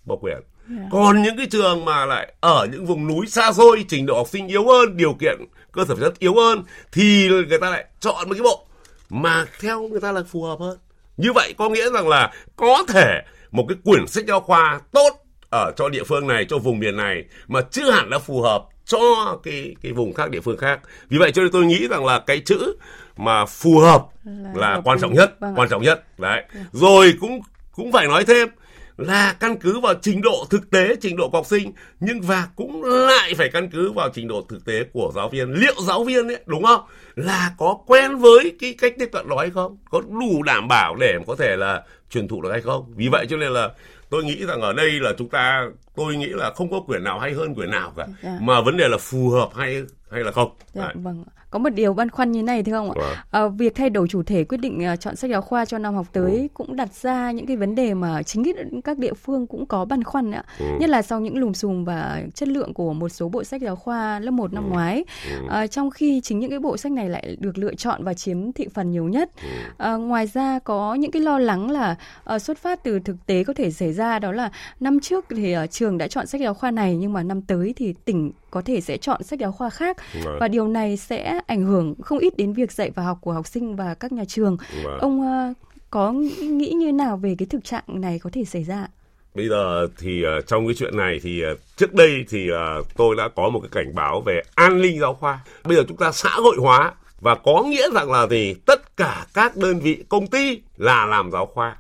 [0.05, 0.35] bộ quyền.
[0.35, 0.89] Yeah.
[0.93, 4.29] Còn những cái trường mà lại ở những vùng núi xa xôi, trình độ học
[4.29, 5.39] sinh yếu hơn, điều kiện
[5.73, 8.67] cơ sở vật chất yếu hơn thì người ta lại chọn một cái bộ
[9.11, 10.79] mà theo người ta là phù hợp hơn.
[11.17, 15.11] Như vậy có nghĩa rằng là có thể một cái quyển sách giáo khoa tốt
[15.51, 18.65] ở cho địa phương này, cho vùng miền này mà chưa hẳn đã phù hợp
[18.91, 20.81] cho cái cái vùng khác địa phương khác.
[21.09, 22.77] Vì vậy cho nên tôi nghĩ rằng là cái chữ
[23.17, 26.19] mà phù hợp là, là quan trọng nhất vâng quan trọng nhất.
[26.19, 26.45] Đấy.
[26.55, 26.61] Ừ.
[26.73, 27.41] rồi cũng
[27.73, 28.49] cũng phải nói thêm
[28.97, 32.49] là căn cứ vào trình độ thực tế trình độ của học sinh nhưng và
[32.57, 35.53] cũng lại phải căn cứ vào trình độ thực tế của giáo viên.
[35.53, 36.81] Liệu giáo viên ấy đúng không?
[37.15, 39.79] Là có quen với cái cách tiếp cận đó hay không?
[39.91, 42.93] Có đủ đảm bảo để có thể là truyền thụ được hay không?
[42.97, 43.71] Vì vậy cho nên là
[44.11, 45.67] tôi nghĩ rằng ở đây là chúng ta
[46.01, 48.39] tôi nghĩ là không có quyển nào hay hơn quyển nào cả dạ.
[48.41, 51.95] mà vấn đề là phù hợp hay hay là không dạ, vâng có một điều
[51.95, 53.17] băn khoăn như này thưa ông ạ vâng.
[53.31, 55.95] à, việc thay đổi chủ thể quyết định uh, chọn sách giáo khoa cho năm
[55.95, 56.47] học tới ừ.
[56.55, 58.43] cũng đặt ra những cái vấn đề mà chính
[58.85, 60.67] các địa phương cũng có băn khoăn ạ ừ.
[60.81, 63.77] nhất là sau những lùm xùm và chất lượng của một số bộ sách giáo
[63.77, 64.71] khoa lớp 1 năm ừ.
[64.71, 65.47] ngoái ừ.
[65.49, 68.53] À, trong khi chính những cái bộ sách này lại được lựa chọn và chiếm
[68.53, 69.31] thị phần nhiều nhất
[69.79, 71.97] à, ngoài ra có những cái lo lắng là
[72.35, 74.51] uh, xuất phát từ thực tế có thể xảy ra đó là
[74.81, 77.75] năm trước thì uh, trường đã chọn sách giáo khoa này nhưng mà năm tới
[77.77, 80.37] thì tỉnh có thể sẽ chọn sách giáo khoa khác vâng.
[80.41, 83.47] và điều này sẽ ảnh hưởng không ít đến việc dạy và học của học
[83.47, 84.57] sinh và các nhà trường.
[84.85, 84.99] Vâng.
[84.99, 85.57] Ông uh,
[85.91, 88.87] có nghĩ như nào về cái thực trạng này có thể xảy ra?
[89.35, 93.17] Bây giờ thì uh, trong cái chuyện này thì uh, trước đây thì uh, tôi
[93.17, 95.41] đã có một cái cảnh báo về an ninh giáo khoa.
[95.65, 99.27] Bây giờ chúng ta xã hội hóa và có nghĩa rằng là gì tất cả
[99.35, 101.77] các đơn vị công ty là làm giáo khoa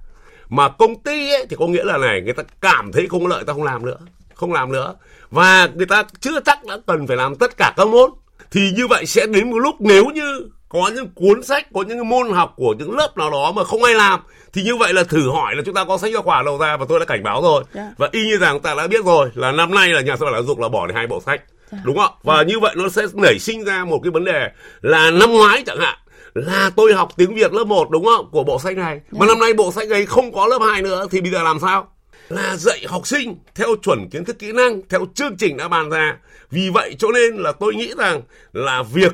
[0.48, 3.44] mà công ty ấy, thì có nghĩa là này người ta cảm thấy không lợi
[3.44, 3.98] ta không làm nữa
[4.34, 4.94] không làm nữa
[5.30, 8.10] và người ta chưa chắc đã cần phải làm tất cả các môn
[8.50, 12.08] thì như vậy sẽ đến một lúc nếu như có những cuốn sách có những
[12.08, 14.20] môn học của những lớp nào đó mà không ai làm
[14.52, 16.76] thì như vậy là thử hỏi là chúng ta có sách giáo khoa đâu ra
[16.76, 17.88] và tôi đã cảnh báo rồi yeah.
[17.88, 17.94] Dạ.
[17.98, 20.34] và y như rằng ta đã biết rồi là năm nay là nhà xuất bản
[20.34, 21.72] giáo dục là bỏ đi hai bộ sách yeah.
[21.72, 21.78] Dạ.
[21.84, 22.46] đúng không và yeah.
[22.46, 24.48] như vậy nó sẽ nảy sinh ra một cái vấn đề
[24.80, 25.98] là năm ngoái chẳng hạn
[26.34, 29.12] là tôi học tiếng Việt lớp 1 đúng không của bộ sách này yeah.
[29.12, 29.26] mà dạ.
[29.26, 31.88] năm nay bộ sách ấy không có lớp 2 nữa thì bây giờ làm sao
[32.30, 35.90] là dạy học sinh theo chuẩn kiến thức kỹ năng theo chương trình đã bàn
[35.90, 36.18] ra
[36.50, 38.22] vì vậy cho nên là tôi nghĩ rằng
[38.52, 39.12] là việc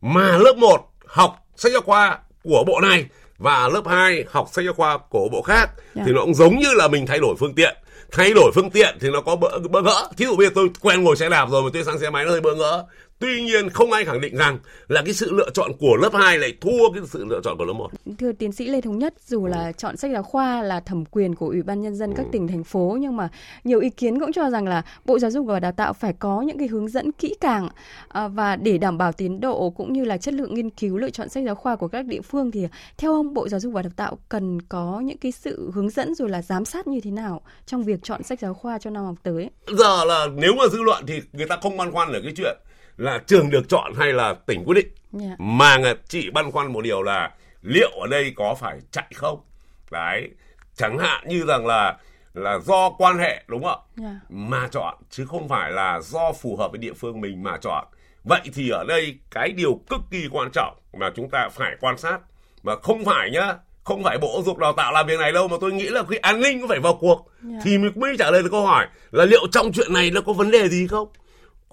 [0.00, 3.06] mà lớp 1 học sách giáo khoa của bộ này
[3.38, 5.76] và lớp 2 học sách giáo khoa của bộ khác yeah.
[5.94, 6.12] thì dạ.
[6.12, 7.76] nó cũng giống như là mình thay đổi phương tiện
[8.12, 10.68] thay đổi phương tiện thì nó có bỡ, bỡ ngỡ thí dụ bây giờ tôi
[10.80, 12.84] quen ngồi xe đạp rồi mà tôi sang xe máy nó hơi bỡ ngỡ
[13.24, 14.58] Tuy nhiên không ai khẳng định rằng
[14.88, 17.64] là cái sự lựa chọn của lớp 2 lại thua cái sự lựa chọn của
[17.64, 17.90] lớp 1.
[18.18, 21.34] Thưa tiến sĩ Lê Thống Nhất, dù là chọn sách giáo khoa là thẩm quyền
[21.34, 22.28] của Ủy ban nhân dân các ừ.
[22.32, 23.28] tỉnh thành phố nhưng mà
[23.64, 26.42] nhiều ý kiến cũng cho rằng là Bộ Giáo dục và Đào tạo phải có
[26.42, 27.68] những cái hướng dẫn kỹ càng
[28.08, 31.10] à, và để đảm bảo tiến độ cũng như là chất lượng nghiên cứu lựa
[31.10, 32.66] chọn sách giáo khoa của các địa phương thì
[32.98, 36.14] theo ông Bộ Giáo dục và Đào tạo cần có những cái sự hướng dẫn
[36.14, 39.04] rồi là giám sát như thế nào trong việc chọn sách giáo khoa cho năm
[39.04, 39.50] học tới?
[39.66, 42.56] Giờ là nếu mà dư luận thì người ta không băn khoăn ở cái chuyện
[42.96, 44.88] là trường được chọn hay là tỉnh quyết định
[45.20, 45.30] yeah.
[45.30, 45.44] Dạ.
[45.44, 45.78] mà
[46.08, 47.30] chị băn khoăn một điều là
[47.62, 49.40] liệu ở đây có phải chạy không
[49.90, 50.30] đấy
[50.76, 51.96] chẳng hạn như rằng là
[52.34, 54.12] là do quan hệ đúng không yeah.
[54.12, 54.20] Dạ.
[54.28, 57.84] mà chọn chứ không phải là do phù hợp với địa phương mình mà chọn
[58.24, 61.98] vậy thì ở đây cái điều cực kỳ quan trọng mà chúng ta phải quan
[61.98, 62.18] sát
[62.62, 65.48] mà không phải nhá không phải bộ giáo dục đào tạo làm việc này đâu
[65.48, 67.62] mà tôi nghĩ là khi an ninh cũng phải vào cuộc yeah.
[67.64, 70.32] thì mình mới trả lời được câu hỏi là liệu trong chuyện này nó có
[70.32, 71.08] vấn đề gì không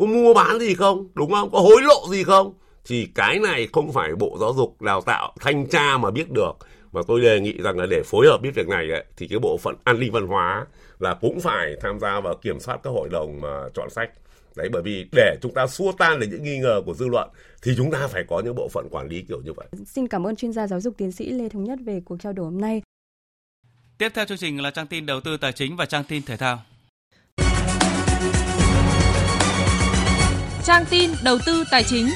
[0.02, 2.54] có mua bán gì không đúng không có hối lộ gì không
[2.86, 6.52] thì cái này không phải bộ giáo dục đào tạo thanh tra mà biết được
[6.92, 9.40] mà tôi đề nghị rằng là để phối hợp biết việc này ấy, thì cái
[9.40, 10.66] bộ phận an ninh văn hóa
[11.00, 14.10] là cũng phải tham gia vào kiểm soát các hội đồng mà chọn sách
[14.56, 17.30] đấy bởi vì để chúng ta xua tan được những nghi ngờ của dư luận
[17.64, 19.68] thì chúng ta phải có những bộ phận quản lý kiểu như vậy.
[19.86, 22.34] Xin cảm ơn chuyên gia giáo dục tiến sĩ Lê Thống Nhất về cuộc trao
[22.34, 22.82] đổi hôm nay.
[23.98, 26.38] Tiếp theo chương trình là trang tin đầu tư tài chính và trang tin thể
[26.38, 26.62] thao.
[30.66, 32.10] Trang tin đầu tư tài chính.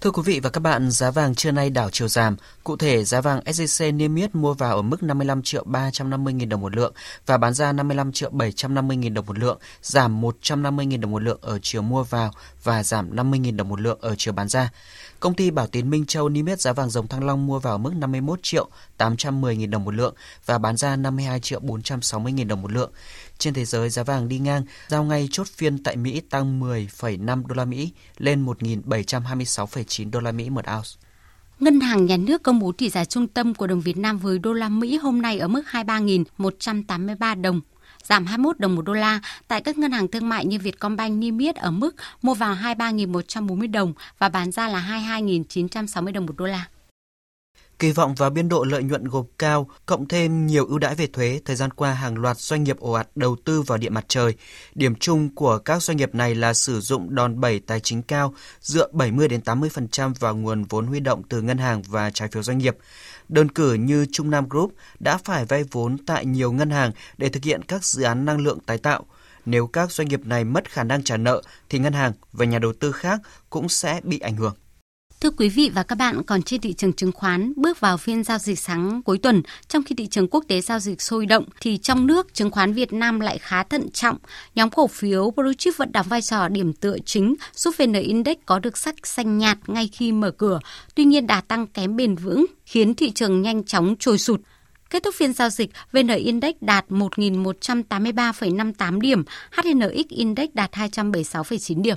[0.00, 2.36] Thưa quý vị và các bạn, giá vàng trưa nay đảo chiều giảm.
[2.64, 6.48] Cụ thể, giá vàng SJC niêm yết mua vào ở mức 55 triệu 350 nghìn
[6.48, 6.92] đồng một lượng
[7.26, 11.22] và bán ra 55 triệu 750 nghìn đồng một lượng, giảm 150 nghìn đồng một
[11.22, 12.30] lượng ở chiều mua vào
[12.62, 14.70] và giảm 50 nghìn đồng một lượng ở chiều bán ra.
[15.20, 17.78] Công ty Bảo Tín Minh Châu niêm yết giá vàng dòng thăng long mua vào
[17.78, 20.14] mức 51 triệu 810 nghìn đồng một lượng
[20.46, 22.90] và bán ra 52 triệu 460 nghìn đồng một lượng.
[23.40, 27.46] Trên thế giới, giá vàng đi ngang, giao ngay chốt phiên tại Mỹ tăng 10,5
[27.46, 30.90] đô la Mỹ lên 1.726,9 đô la Mỹ một ounce.
[31.60, 34.38] Ngân hàng Nhà nước công bố tỷ giá trung tâm của đồng Việt Nam với
[34.38, 37.60] đô la Mỹ hôm nay ở mức 23.183 đồng,
[38.02, 39.20] giảm 21 đồng một đô la.
[39.48, 43.70] Tại các ngân hàng thương mại như Vietcombank niêm yết ở mức mua vào 23.140
[43.70, 46.66] đồng và bán ra là 22.960 đồng một đô la.
[47.80, 51.06] Kỳ vọng vào biên độ lợi nhuận gộp cao, cộng thêm nhiều ưu đãi về
[51.06, 54.04] thuế, thời gian qua hàng loạt doanh nghiệp ồ ạt đầu tư vào điện mặt
[54.08, 54.34] trời.
[54.74, 58.34] Điểm chung của các doanh nghiệp này là sử dụng đòn bẩy tài chính cao,
[58.60, 62.42] dựa 70 đến 80% vào nguồn vốn huy động từ ngân hàng và trái phiếu
[62.42, 62.76] doanh nghiệp.
[63.28, 67.28] Đơn cử như Trung Nam Group đã phải vay vốn tại nhiều ngân hàng để
[67.28, 69.04] thực hiện các dự án năng lượng tái tạo.
[69.46, 72.58] Nếu các doanh nghiệp này mất khả năng trả nợ thì ngân hàng và nhà
[72.58, 73.20] đầu tư khác
[73.50, 74.54] cũng sẽ bị ảnh hưởng.
[75.20, 78.24] Thưa quý vị và các bạn, còn trên thị trường chứng khoán, bước vào phiên
[78.24, 81.44] giao dịch sáng cuối tuần, trong khi thị trường quốc tế giao dịch sôi động,
[81.60, 84.16] thì trong nước, chứng khoán Việt Nam lại khá thận trọng.
[84.54, 88.36] Nhóm cổ phiếu Blue Chip vẫn đóng vai trò điểm tựa chính, giúp VN Index
[88.46, 90.60] có được sắc xanh nhạt ngay khi mở cửa.
[90.94, 94.40] Tuy nhiên, đà tăng kém bền vững, khiến thị trường nhanh chóng trồi sụt.
[94.90, 101.96] Kết thúc phiên giao dịch, VN Index đạt 1.183,58 điểm, HNX Index đạt 276,9 điểm.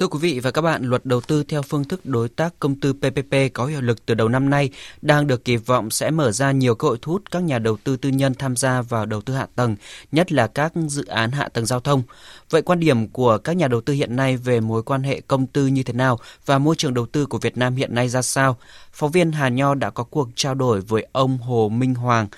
[0.00, 2.80] Thưa quý vị và các bạn, luật đầu tư theo phương thức đối tác công
[2.80, 4.70] tư PPP có hiệu lực từ đầu năm nay
[5.02, 7.76] đang được kỳ vọng sẽ mở ra nhiều cơ hội thu hút các nhà đầu
[7.84, 9.76] tư tư nhân tham gia vào đầu tư hạ tầng,
[10.12, 12.02] nhất là các dự án hạ tầng giao thông.
[12.50, 15.46] Vậy quan điểm của các nhà đầu tư hiện nay về mối quan hệ công
[15.46, 18.22] tư như thế nào và môi trường đầu tư của Việt Nam hiện nay ra
[18.22, 18.56] sao?
[18.92, 22.28] Phóng viên Hà Nho đã có cuộc trao đổi với ông Hồ Minh Hoàng,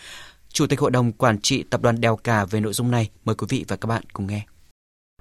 [0.53, 3.11] Chủ tịch Hội đồng Quản trị Tập đoàn Đèo Cả về nội dung này.
[3.25, 4.52] Mời quý vị và các bạn cùng nghe.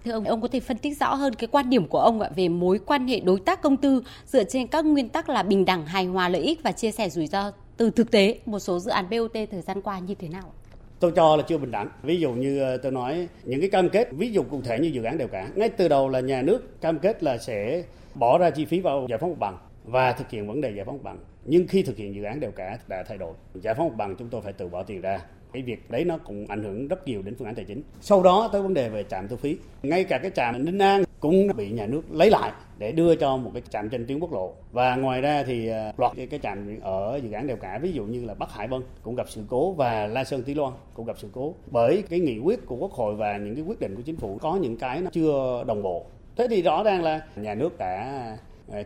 [0.06, 2.30] Thưa ông, ông có thể phân tích rõ hơn cái quan điểm của ông ạ
[2.36, 5.66] về mối quan hệ đối tác công tư dựa trên các nguyên tắc là bình
[5.66, 8.80] đẳng, hài hòa lợi ích và chia sẻ rủi ro từ thực tế một số
[8.80, 10.54] dự án BOT thời gian qua như thế nào?
[11.00, 11.90] Tôi cho là chưa bình đẳng.
[12.04, 14.88] Ví dụ như ờ, tôi nói những cái cam kết, ví dụ cụ thể như
[14.88, 15.48] dự án đều cả.
[15.56, 17.84] Ngay từ đầu là nhà nước cam kết là sẽ
[18.16, 20.86] bỏ ra chi phí vào giải phóng mặt bằng và thực hiện vấn đề giải
[20.86, 21.18] phóng mặt bằng.
[21.46, 23.34] Nhưng khi thực hiện dự án đều cả đã thay đổi.
[23.54, 25.20] Giải phóng mặt bằng chúng tôi phải tự bỏ tiền ra
[25.54, 27.82] cái việc đấy nó cũng ảnh hưởng rất nhiều đến phương án tài chính.
[28.02, 29.58] Sau đó tới vấn đề về trạm thu phí.
[29.84, 33.38] Ngay cả cái trạm ninh an cũng bị nhà nước lấy lại để đưa cho
[33.38, 34.54] một cái trạm trên tuyến quốc lộ.
[34.72, 38.04] Và ngoài ra thì à, loạt cái, trạm ở dự án đèo cả ví dụ
[38.04, 41.06] như là bắc hải vân cũng gặp sự cố và la sơn tí loan cũng
[41.06, 41.54] gặp sự cố.
[41.72, 44.38] Bởi cái nghị quyết của quốc hội và những cái quyết định của chính phủ
[44.42, 46.06] có những cái nó chưa đồng bộ.
[46.36, 48.38] Thế thì rõ ràng là nhà nước đã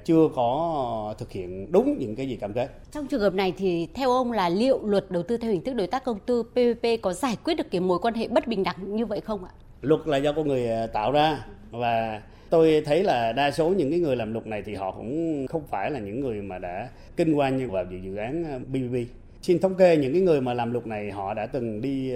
[0.06, 2.70] chưa có thực hiện đúng những cái gì cam kết.
[2.92, 5.74] Trong trường hợp này thì theo ông là liệu luật đầu tư theo hình thức
[5.74, 8.64] đối tác công tư PPP có giải quyết được cái mối quan hệ bất bình
[8.64, 9.52] đẳng như vậy không ạ?
[9.82, 13.90] Luật là do con người à, tạo ra và tôi thấy là đa số những
[13.90, 16.90] cái người làm luật này thì họ cũng không phải là những người mà đã
[17.18, 18.94] kinh doanh vào dự án PPP.
[18.94, 22.12] À, Xin thống kê những cái người mà làm luật này họ đã từng đi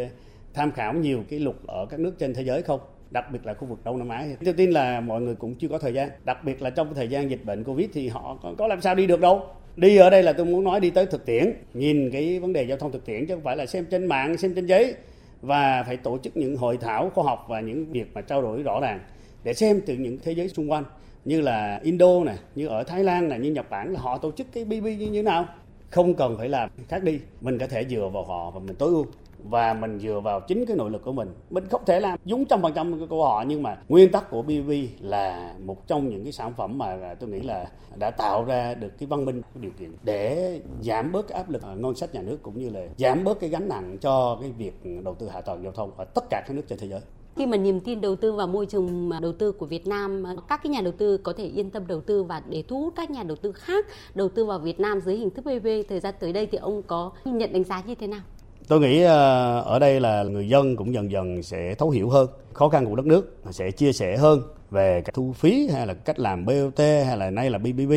[0.53, 2.79] tham khảo nhiều cái luật ở các nước trên thế giới không?
[3.11, 4.25] Đặc biệt là khu vực Đông Nam Á.
[4.45, 7.07] Tôi tin là mọi người cũng chưa có thời gian, đặc biệt là trong thời
[7.07, 9.41] gian dịch bệnh Covid thì họ có, có làm sao đi được đâu.
[9.75, 12.63] Đi ở đây là tôi muốn nói đi tới thực tiễn, nhìn cái vấn đề
[12.63, 14.95] giao thông thực tiễn chứ không phải là xem trên mạng, xem trên giấy
[15.41, 18.63] và phải tổ chức những hội thảo khoa học và những việc mà trao đổi
[18.63, 18.99] rõ ràng
[19.43, 20.83] để xem từ những thế giới xung quanh
[21.25, 24.31] như là Indo này, như ở Thái Lan này, như Nhật Bản là họ tổ
[24.31, 25.45] chức cái BB như thế nào.
[25.89, 28.89] Không cần phải làm khác đi, mình có thể dựa vào họ và mình tối
[28.89, 29.05] ưu
[29.43, 32.45] và mình dựa vào chính cái nội lực của mình mình không thể làm đúng
[32.45, 34.71] trăm phần trăm của họ nhưng mà nguyên tắc của BV
[35.01, 37.65] là một trong những cái sản phẩm mà tôi nghĩ là
[37.99, 41.49] đã tạo ra được cái văn minh, cái điều kiện để giảm bớt cái áp
[41.49, 44.51] lực ngân sách nhà nước cũng như là giảm bớt cái gánh nặng cho cái
[44.51, 44.73] việc
[45.03, 47.01] đầu tư hạ tầng giao thông ở tất cả các nước trên thế giới
[47.35, 50.63] khi mà niềm tin đầu tư vào môi trường đầu tư của Việt Nam, các
[50.63, 53.11] cái nhà đầu tư có thể yên tâm đầu tư và để thu hút các
[53.11, 53.85] nhà đầu tư khác
[54.15, 56.83] đầu tư vào Việt Nam dưới hình thức PPP thời gian tới đây thì ông
[56.83, 58.21] có nhận đánh giá như thế nào?
[58.69, 62.29] Tôi nghĩ ờ, ở đây là người dân cũng dần dần sẽ thấu hiểu hơn
[62.53, 64.41] khó khăn của đất nước, sẽ chia sẻ hơn
[64.71, 67.93] về cái thu phí hay là cách làm BOT hay là nay là BBB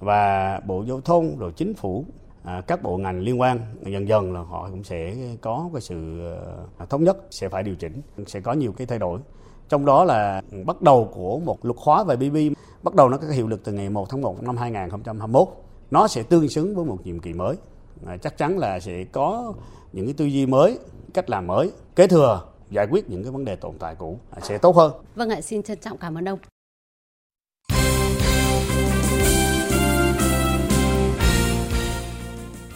[0.00, 2.04] và Bộ Giao thông rồi chính phủ
[2.44, 6.20] à, các bộ ngành liên quan dần dần là họ cũng sẽ có cái sự
[6.78, 9.20] ờ, thống nhất sẽ phải điều chỉnh sẽ có nhiều cái thay đổi.
[9.68, 12.36] Trong đó là bắt đầu của một luật hóa về BB
[12.82, 15.48] bắt đầu nó có hiệu lực từ ngày 1 tháng 1 năm 2021
[15.90, 17.56] nó sẽ tương xứng với một nhiệm kỳ mới.
[18.22, 19.54] Chắc chắn là sẽ có
[19.92, 20.78] những cái tư duy mới
[21.14, 24.58] cách làm mới kế thừa giải quyết những cái vấn đề tồn tại cũ sẽ
[24.58, 24.92] tốt hơn.
[25.14, 26.38] Vâng ạ, xin trân trọng cảm ơn ông.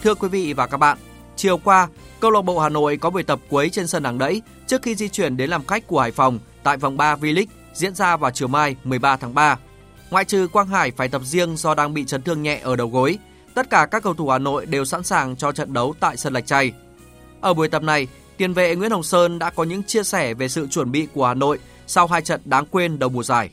[0.03, 0.97] Thưa quý vị và các bạn,
[1.35, 1.87] chiều qua,
[2.19, 4.95] câu lạc bộ Hà Nội có buổi tập cuối trên sân Hàng Đẫy trước khi
[4.95, 8.31] di chuyển đến làm khách của Hải Phòng tại vòng 3 V-League diễn ra vào
[8.31, 9.59] chiều mai 13 tháng 3.
[10.09, 12.87] Ngoại trừ Quang Hải phải tập riêng do đang bị chấn thương nhẹ ở đầu
[12.87, 13.17] gối,
[13.53, 16.33] tất cả các cầu thủ Hà Nội đều sẵn sàng cho trận đấu tại sân
[16.33, 16.73] Lạch Tray.
[17.41, 18.07] Ở buổi tập này,
[18.37, 21.27] tiền vệ Nguyễn Hồng Sơn đã có những chia sẻ về sự chuẩn bị của
[21.27, 23.49] Hà Nội sau hai trận đáng quên đầu mùa giải.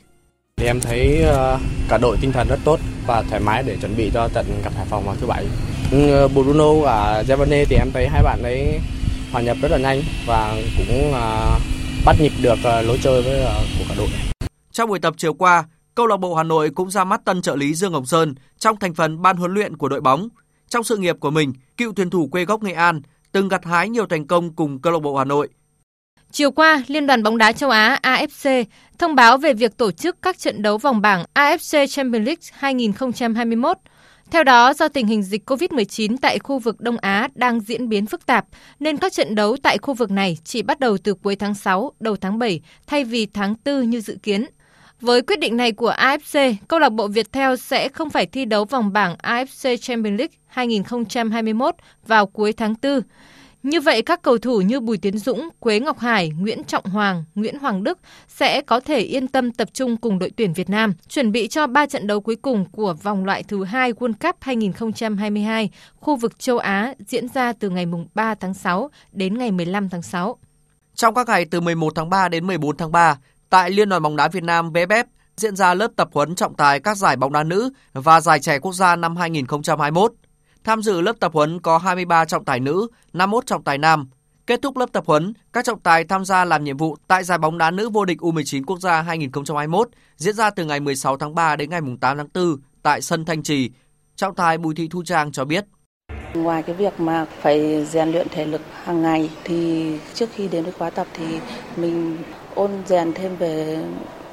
[0.57, 1.59] Thì em thấy ờ,
[1.89, 4.73] cả đội tinh thần rất tốt và thoải mái để chuẩn bị cho trận gặp
[4.75, 5.45] Hải Phòng vào thứ bảy.
[5.91, 8.79] Ừ, Bruno và Giovanni thì em thấy hai bạn ấy
[9.31, 11.61] hòa nhập rất là nhanh và cũng uh,
[12.05, 13.45] bắt nhịp được uh, lối chơi với
[13.79, 14.07] của cả đội.
[14.71, 15.63] Trong buổi tập chiều qua,
[15.95, 18.79] câu lạc bộ Hà Nội cũng ra mắt tân trợ lý Dương Ngọc Sơn trong
[18.79, 20.29] thành phần ban huấn luyện của đội bóng.
[20.69, 23.01] Trong sự nghiệp của mình, cựu thuyền thủ quê gốc Nghệ An
[23.35, 25.49] từng gặt hái nhiều thành công cùng câu lạc bộ Hà Nội.
[26.31, 28.65] Chiều qua, Liên đoàn bóng đá châu Á AFC
[28.97, 33.77] thông báo về việc tổ chức các trận đấu vòng bảng AFC Champions League 2021.
[34.31, 38.05] Theo đó, do tình hình dịch COVID-19 tại khu vực Đông Á đang diễn biến
[38.05, 38.45] phức tạp,
[38.79, 41.91] nên các trận đấu tại khu vực này chỉ bắt đầu từ cuối tháng 6,
[41.99, 44.45] đầu tháng 7 thay vì tháng 4 như dự kiến.
[45.01, 48.65] Với quyết định này của AFC, câu lạc bộ Viettel sẽ không phải thi đấu
[48.65, 51.75] vòng bảng AFC Champions League 2021
[52.07, 53.01] vào cuối tháng 4.
[53.63, 57.23] Như vậy, các cầu thủ như Bùi Tiến Dũng, Quế Ngọc Hải, Nguyễn Trọng Hoàng,
[57.35, 60.93] Nguyễn Hoàng Đức sẽ có thể yên tâm tập trung cùng đội tuyển Việt Nam,
[61.07, 64.35] chuẩn bị cho 3 trận đấu cuối cùng của vòng loại thứ hai World Cup
[64.39, 69.89] 2022 khu vực châu Á diễn ra từ ngày 3 tháng 6 đến ngày 15
[69.89, 70.37] tháng 6.
[70.95, 73.17] Trong các ngày từ 11 tháng 3 đến 14 tháng 3,
[73.55, 75.03] tại Liên đoàn bóng đá Việt Nam VFF
[75.37, 78.59] diễn ra lớp tập huấn trọng tài các giải bóng đá nữ và giải trẻ
[78.59, 80.13] quốc gia năm 2021.
[80.63, 84.09] Tham dự lớp tập huấn có 23 trọng tài nữ, 51 trọng tài nam.
[84.47, 87.37] Kết thúc lớp tập huấn, các trọng tài tham gia làm nhiệm vụ tại giải
[87.37, 91.35] bóng đá nữ vô địch U19 quốc gia 2021 diễn ra từ ngày 16 tháng
[91.35, 93.71] 3 đến ngày 8 tháng 4 tại sân Thanh Trì.
[94.15, 95.65] Trọng tài Bùi Thị Thu Trang cho biết.
[96.33, 100.63] Ngoài cái việc mà phải rèn luyện thể lực hàng ngày thì trước khi đến
[100.63, 101.25] với khóa tập thì
[101.77, 102.17] mình
[102.55, 103.77] ôn rèn thêm về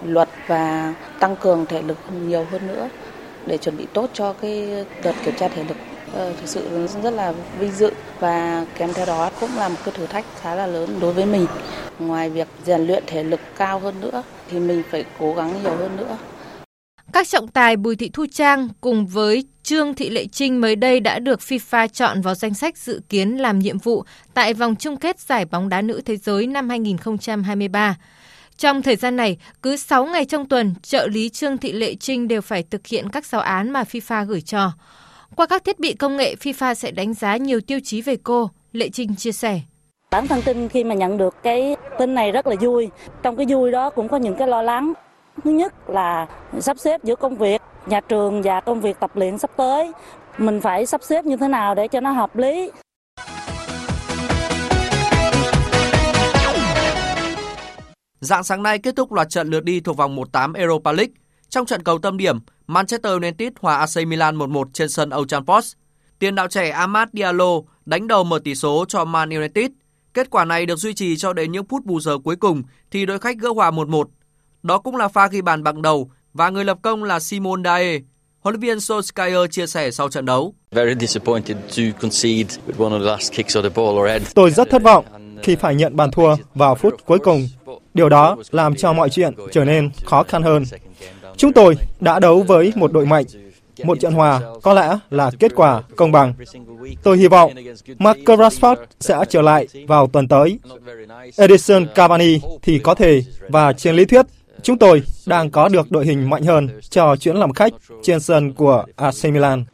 [0.05, 2.89] luật và tăng cường thể lực nhiều hơn nữa
[3.47, 5.77] để chuẩn bị tốt cho cái đợt kiểm tra thể lực
[6.15, 9.95] ờ, thực sự rất là vinh dự và kèm theo đó cũng là một cái
[9.97, 11.47] thử thách khá là lớn đối với mình.
[11.99, 15.77] Ngoài việc rèn luyện thể lực cao hơn nữa thì mình phải cố gắng nhiều
[15.77, 16.19] hơn nữa.
[17.13, 21.01] Các trọng tài Bùi Thị Thu Trang cùng với Trương Thị Lệ Trinh mới đây
[21.01, 24.05] đã được FIFA chọn vào danh sách dự kiến làm nhiệm vụ
[24.35, 27.97] tại vòng chung kết giải bóng đá nữ thế giới năm 2023.
[28.57, 32.29] Trong thời gian này, cứ 6 ngày trong tuần, trợ lý Trương Thị Lệ Trinh
[32.29, 34.73] đều phải thực hiện các giáo án mà FIFA gửi cho.
[35.37, 38.51] Qua các thiết bị công nghệ, FIFA sẽ đánh giá nhiều tiêu chí về cô,
[38.73, 39.61] Lệ Trinh chia sẻ.
[40.11, 42.89] Bản thân tin khi mà nhận được cái tin này rất là vui.
[43.23, 44.93] Trong cái vui đó cũng có những cái lo lắng.
[45.45, 46.27] Thứ nhất là
[46.61, 49.93] sắp xếp giữa công việc, nhà trường và công việc tập luyện sắp tới.
[50.39, 52.71] Mình phải sắp xếp như thế nào để cho nó hợp lý.
[58.21, 61.13] Dạng sáng nay kết thúc loạt trận lượt đi thuộc vòng 1/8 Europa League.
[61.49, 65.75] Trong trận cầu tâm điểm, Manchester United hòa AC Milan 1-1 trên sân Old Trafford.
[66.19, 69.67] Tiền đạo trẻ Amad Diallo đánh đầu mở tỷ số cho Man United.
[70.15, 73.07] Kết quả này được duy trì cho đến những phút bù giờ cuối cùng thì
[73.07, 74.09] đội khách gỡ hòa 1-1.
[74.63, 77.99] Đó cũng là pha ghi bàn bằng đầu và người lập công là Simon Dae.
[78.41, 80.55] Huấn luyện viên Solskjaer chia sẻ sau trận đấu.
[84.35, 85.05] Tôi rất thất vọng
[85.43, 87.49] khi phải nhận bàn thua vào phút cuối cùng.
[87.95, 90.65] Điều đó làm cho mọi chuyện trở nên khó khăn hơn.
[91.37, 93.25] Chúng tôi đã đấu với một đội mạnh.
[93.85, 96.35] một trận hòa có lẽ là kết quả công bằng.
[97.03, 97.53] Tôi hy vọng
[97.99, 100.59] Marcus Rashford sẽ trở lại vào tuần tới.
[101.37, 104.27] Edison Cavani thì có thể và trên lý thuyết
[104.63, 108.53] chúng tôi đang có được đội hình mạnh hơn cho chuyến làm khách trên sân
[108.53, 109.65] của AC Milan.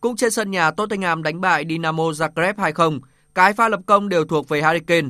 [0.00, 3.00] Cũng trên sân nhà Tottenham đánh bại Dynamo Zagreb 2-0,
[3.34, 5.08] cái pha lập công đều thuộc về Harry Kane.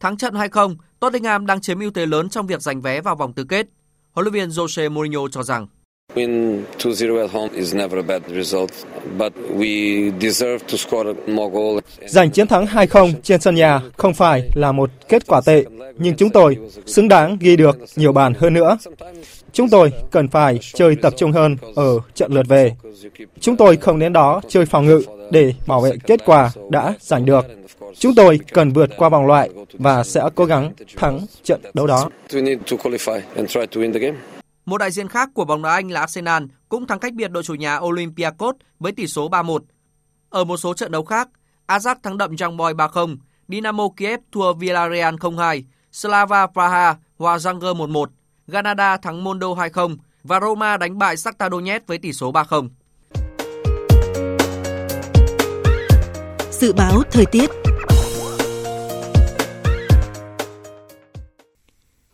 [0.00, 3.32] Thắng trận 2-0, Tottenham đang chiếm ưu thế lớn trong việc giành vé vào vòng
[3.32, 3.66] tứ kết.
[4.12, 5.66] Huấn luyện viên Jose Mourinho cho rằng
[6.14, 8.70] Win 2-0 at home is never a bad result,
[9.18, 11.84] but we deserve to score more goals.
[12.06, 15.64] Giành chiến thắng 2-0 trên sân nhà không phải là một kết quả tệ,
[15.98, 16.56] nhưng chúng tôi
[16.86, 18.78] xứng đáng ghi được nhiều bàn hơn nữa.
[19.52, 22.72] Chúng tôi cần phải chơi tập trung hơn ở trận lượt về.
[23.40, 27.26] Chúng tôi không đến đó chơi phòng ngự để bảo vệ kết quả đã giành
[27.26, 27.46] được.
[27.98, 32.10] Chúng tôi cần vượt qua vòng loại và sẽ cố gắng thắng trận đấu đó.
[34.66, 37.42] Một đại diện khác của bóng đá Anh là Arsenal cũng thắng cách biệt đội
[37.42, 39.58] chủ nhà Olympiacos với tỷ số 3-1.
[40.30, 41.28] Ở một số trận đấu khác,
[41.66, 43.16] Ajax thắng đậm Young Boy 3-0,
[43.48, 45.62] Dynamo Kiev thua Villarreal 0-2,
[45.92, 48.06] Slava Praha hòa Zanger 1-1,
[48.46, 52.68] Granada thắng Mondo 2-0 và Roma đánh bại Shakhtar Donetsk với tỷ số 3-0.
[56.50, 57.50] Dự báo thời tiết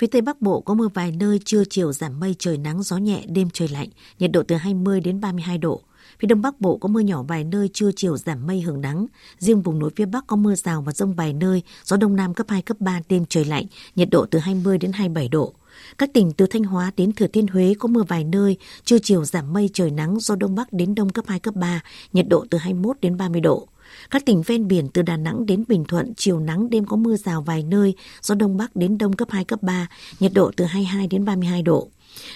[0.01, 2.97] Phía Tây Bắc Bộ có mưa vài nơi, trưa chiều giảm mây, trời nắng, gió
[2.97, 3.89] nhẹ, đêm trời lạnh,
[4.19, 5.81] nhiệt độ từ 20 đến 32 độ.
[6.19, 9.07] Phía Đông Bắc Bộ có mưa nhỏ vài nơi, trưa chiều giảm mây hưởng nắng.
[9.39, 12.35] Riêng vùng núi phía Bắc có mưa rào và rông vài nơi, gió Đông Nam
[12.35, 15.53] cấp 2, cấp 3, đêm trời lạnh, nhiệt độ từ 20 đến 27 độ.
[15.99, 19.25] Các tỉnh từ Thanh Hóa đến Thừa Thiên Huế có mưa vài nơi, trưa chiều
[19.25, 21.83] giảm mây trời nắng, gió Đông Bắc đến Đông cấp 2, cấp 3,
[22.13, 23.69] nhiệt độ từ 21 đến 30 độ.
[24.11, 27.17] Các tỉnh ven biển từ Đà Nẵng đến Bình Thuận, chiều nắng đêm có mưa
[27.17, 29.89] rào vài nơi, gió Đông Bắc đến Đông cấp 2, cấp 3,
[30.21, 31.89] nhiệt độ từ 22 đến 32 độ.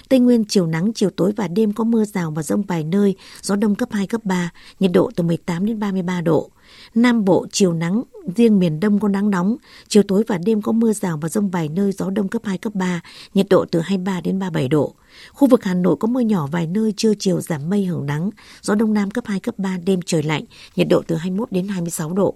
[0.09, 3.15] Tây Nguyên chiều nắng, chiều tối và đêm có mưa rào và rông vài nơi,
[3.41, 6.49] gió đông cấp 2, cấp 3, nhiệt độ từ 18 đến 33 độ.
[6.95, 8.03] Nam Bộ chiều nắng,
[8.35, 9.55] riêng miền Đông có nắng nóng,
[9.87, 12.57] chiều tối và đêm có mưa rào và rông vài nơi, gió đông cấp 2,
[12.57, 13.01] cấp 3,
[13.33, 14.93] nhiệt độ từ 23 đến 37 độ.
[15.33, 18.29] Khu vực Hà Nội có mưa nhỏ vài nơi, trưa chiều giảm mây hưởng nắng,
[18.61, 20.43] gió đông nam cấp 2, cấp 3, đêm trời lạnh,
[20.75, 22.35] nhiệt độ từ 21 đến 26 độ.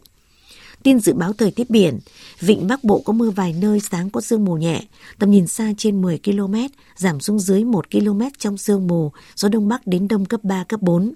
[0.84, 2.00] Tin dự báo thời tiết biển,
[2.40, 4.82] vịnh Bắc Bộ có mưa vài nơi, sáng có sương mù nhẹ,
[5.20, 6.56] tầm nhìn xa trên 10 km,
[6.96, 10.64] giảm xuống dưới 1 km trong sương mù, gió Đông Bắc đến Đông cấp 3,
[10.64, 11.14] cấp 4.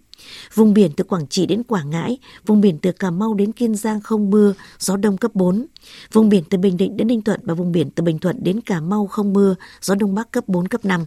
[0.53, 3.76] Vùng biển từ Quảng Trị đến Quảng Ngãi, vùng biển từ Cà Mau đến Kiên
[3.76, 5.66] Giang không mưa, gió đông cấp 4.
[6.11, 8.61] Vùng biển từ Bình Định đến Ninh Thuận và vùng biển từ Bình Thuận đến
[8.61, 11.05] Cà Mau không mưa, gió đông bắc cấp 4, cấp 5.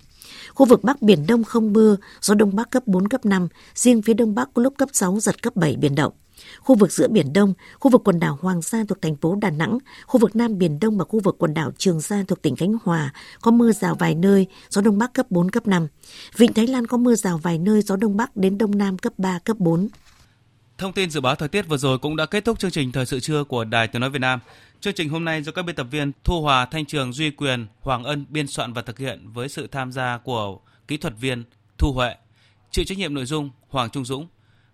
[0.54, 4.02] Khu vực Bắc Biển Đông không mưa, gió Đông Bắc cấp 4, cấp 5, riêng
[4.02, 6.12] phía Đông Bắc có lúc cấp 6, giật cấp 7 biển động.
[6.66, 9.50] Khu vực giữa Biển Đông, khu vực quần đảo Hoàng Sa thuộc thành phố Đà
[9.50, 12.56] Nẵng, khu vực Nam Biển Đông và khu vực quần đảo Trường Sa thuộc tỉnh
[12.56, 15.88] Khánh Hòa có mưa rào vài nơi, gió Đông Bắc cấp 4, cấp 5.
[16.36, 19.12] Vịnh Thái Lan có mưa rào vài nơi, gió Đông Bắc đến Đông Nam cấp
[19.18, 19.88] 3, cấp 4.
[20.78, 23.06] Thông tin dự báo thời tiết vừa rồi cũng đã kết thúc chương trình Thời
[23.06, 24.40] sự trưa của Đài Tiếng Nói Việt Nam.
[24.80, 27.66] Chương trình hôm nay do các biên tập viên Thu Hòa, Thanh Trường, Duy Quyền,
[27.80, 30.58] Hoàng Ân biên soạn và thực hiện với sự tham gia của
[30.88, 31.44] kỹ thuật viên
[31.78, 32.14] Thu Huệ.
[32.70, 34.26] Chịu trách nhiệm nội dung Hoàng Trung Dũng.